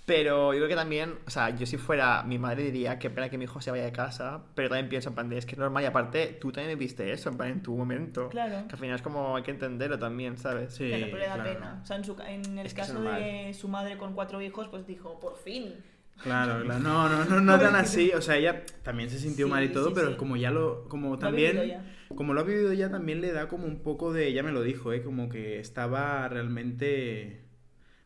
[0.05, 3.29] Pero yo creo que también, o sea, yo si fuera mi madre diría que pena
[3.29, 5.53] que mi hijo se vaya de casa, pero también pienso en plan de, es que
[5.53, 8.29] es normal y aparte tú también viste eso, en plan en tu momento.
[8.29, 8.67] Claro.
[8.67, 10.73] Que al final es como hay que entenderlo también, ¿sabes?
[10.73, 11.53] Sí, Claro, pero le da claro.
[11.53, 11.79] pena.
[11.83, 14.85] O sea, en, su en el Es caso de su madre con cuatro hijos, pues
[14.87, 15.75] dijo, por fin.
[16.23, 16.79] Claro, claro.
[16.79, 18.11] No, no, no, no tan así.
[18.11, 20.15] O sea, ella también se sintió Sí, mal y todo, sí, pero sí.
[20.17, 20.85] como ya lo.
[20.87, 21.53] Como Lo ha también.
[21.53, 21.85] vivido ya.
[22.15, 24.27] Como lo ha vivido ya, también le da como un poco de.
[24.27, 25.01] Ella me lo dijo, ¿eh?
[25.01, 27.41] Como que estaba realmente.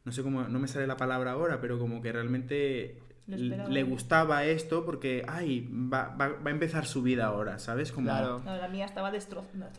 [0.03, 0.43] No sé cómo.
[0.47, 3.01] No me sale la palabra ahora, pero como que realmente.
[3.27, 3.69] Lo esperaba.
[3.69, 7.91] Le gustaba esto porque, ay, va, va, va a empezar su vida ahora, ¿sabes?
[7.91, 8.41] Como Claro.
[8.45, 9.71] No, la mía estaba no, destrozada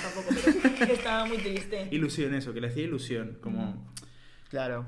[0.00, 0.34] tampoco,
[0.78, 1.88] pero estaba muy triste.
[1.90, 3.36] ilusión eso, que le hacía ilusión.
[3.42, 3.92] Como,
[4.48, 4.86] Claro.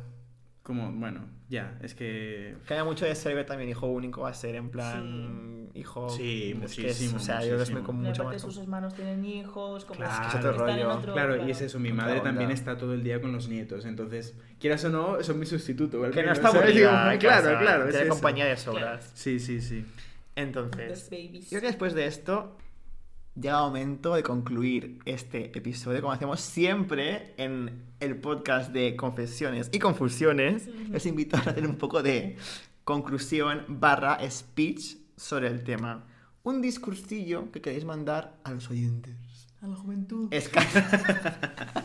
[0.62, 2.54] Como bueno, ya, es que...
[2.66, 6.08] Cambia mucho de ser que también hijo único va a ser en plan hijo.
[6.10, 7.82] Sí, es que muchísimo, es, o sea, yo que es muchísimo.
[7.84, 8.40] con Y mucho más.
[8.42, 10.28] sus hermanos tienen hijos, como Claro.
[10.28, 10.96] Es otro están en rollo.
[10.98, 12.54] otro- Claro, y es eso, mi madre también onda.
[12.54, 16.00] está todo el día con los nietos, entonces, quieras o no, son mi sustituto.
[16.10, 17.16] Que no está aburrida.
[17.18, 18.14] Claro, claro, es Tiene eso.
[18.14, 19.10] compañía de sobras.
[19.14, 19.84] Sí, sí, sí.
[20.36, 21.48] Entonces, babies.
[21.48, 22.56] creo que después de esto
[23.40, 29.70] llega el momento de concluir este episodio, como hacemos siempre en el podcast de confesiones
[29.72, 30.66] y confusiones.
[30.90, 32.36] Les invito a hacer un poco de
[32.84, 36.04] conclusión barra speech sobre el tema.
[36.42, 39.14] Un discursillo que queréis mandar a los oyentes.
[39.60, 40.28] A la juventud.
[40.30, 40.64] Esca-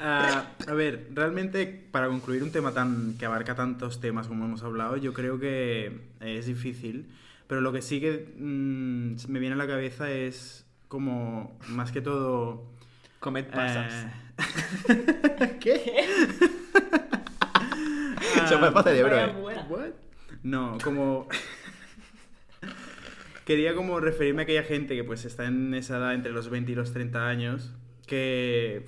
[0.00, 4.62] Ah, a ver, realmente para concluir un tema tan que abarca tantos temas como hemos
[4.62, 7.08] hablado, yo creo que es difícil,
[7.48, 12.00] pero lo que sí que mm, me viene a la cabeza es como más que
[12.00, 12.70] todo
[13.18, 14.06] Comed pasas.
[14.88, 16.04] eh, ¿Qué?
[18.44, 19.34] Eso me pasa de bro, eh.
[19.68, 19.88] What?
[20.42, 21.26] No, como
[23.44, 26.70] quería como referirme a aquella gente que pues está en esa edad entre los 20
[26.70, 27.74] y los 30 años
[28.06, 28.86] que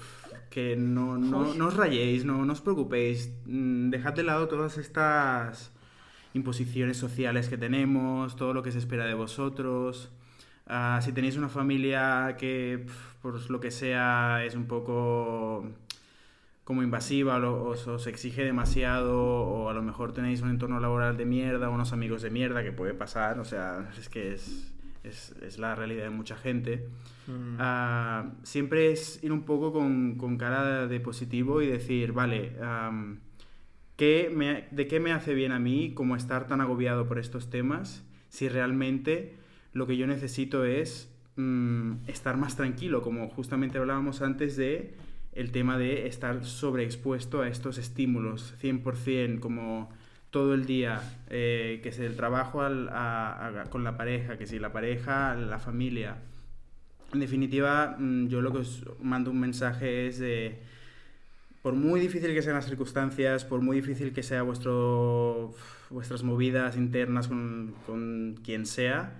[0.50, 4.78] que no, no, no os rayéis, no, no os preocupéis, mm, dejad de lado todas
[4.78, 5.72] estas
[6.34, 10.10] imposiciones sociales que tenemos, todo lo que se espera de vosotros.
[10.66, 12.86] Ah, si tenéis una familia que,
[13.22, 15.64] por lo que sea, es un poco
[16.64, 21.16] como invasiva o os, os exige demasiado o a lo mejor tenéis un entorno laboral
[21.16, 24.72] de mierda unos amigos de mierda que puede pasar, o sea, es que es,
[25.02, 26.86] es, es la realidad de mucha gente.
[27.26, 27.56] Mm.
[27.58, 33.18] Ah, siempre es ir un poco con, con cara de positivo y decir, vale, am,
[34.00, 37.50] ¿qué me- ¿de qué me hace bien a mí como estar tan agobiado por estos
[37.50, 39.34] temas si realmente
[39.74, 44.94] lo que yo necesito es mm, estar más tranquilo, como justamente hablábamos antes de
[45.32, 49.90] el tema de estar sobreexpuesto a estos estímulos 100%, como
[50.30, 54.46] todo el día, eh, que es el trabajo al- a- a- con la pareja, que
[54.46, 56.16] si la pareja, la familia.
[57.12, 60.62] En definitiva, mm, yo lo que os mando un mensaje es de,
[61.62, 65.54] por muy difícil que sean las circunstancias, por muy difícil que sea vuestro,
[65.90, 69.12] vuestras movidas internas con, con quien sea,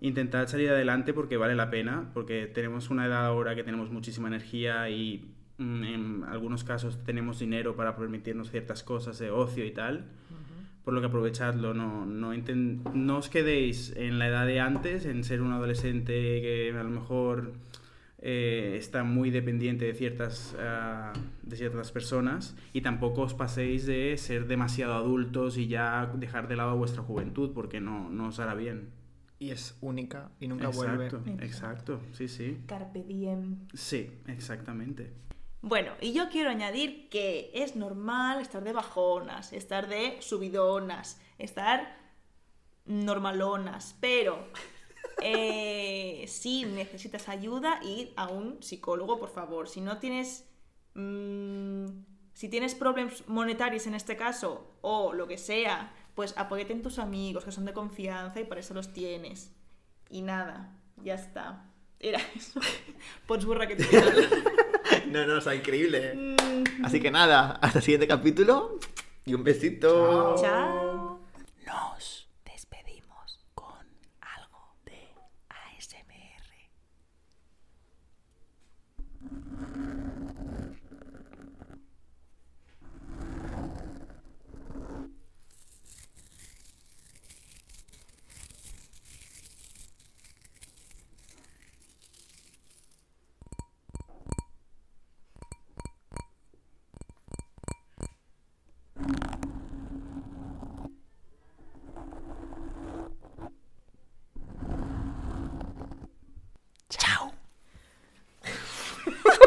[0.00, 4.28] intentad salir adelante porque vale la pena, porque tenemos una edad ahora que tenemos muchísima
[4.28, 9.72] energía y mm, en algunos casos tenemos dinero para permitirnos ciertas cosas de ocio y
[9.72, 10.06] tal.
[10.84, 15.22] Por lo que aprovechadlo, no, no, no os quedéis en la edad de antes, en
[15.22, 17.52] ser un adolescente que a lo mejor
[18.24, 21.12] eh, está muy dependiente de ciertas, ah,
[21.42, 26.54] de ciertas personas y tampoco os paséis de ser demasiado adultos y ya dejar de
[26.54, 28.90] lado vuestra juventud porque no, no os hará bien.
[29.40, 31.44] Y es única y nunca exacto, vuelve.
[31.44, 32.58] exacto, sí, sí.
[32.66, 33.66] Carpe diem.
[33.74, 35.10] Sí, exactamente.
[35.60, 41.96] Bueno, y yo quiero añadir que es normal estar de bajonas, estar de subidonas, estar
[42.86, 44.46] normalonas, pero
[45.22, 49.68] eh, si necesitas ayuda, id a un psicólogo, por favor.
[49.68, 50.48] Si no tienes...
[50.94, 51.86] mm,
[52.34, 56.98] si tienes problemas monetarios en este caso, o lo que sea, pues apóyate en tus
[56.98, 59.52] amigos, que son de confianza y por eso los tienes.
[60.08, 61.70] Y nada, ya está.
[61.98, 62.60] Era eso.
[63.46, 63.86] Burra que te
[65.08, 66.14] No, no, está increíble.
[66.14, 68.78] Mm, Así que nada, hasta el siguiente capítulo
[69.24, 70.34] y un besito.
[70.40, 71.20] Chao.
[71.64, 72.21] Nos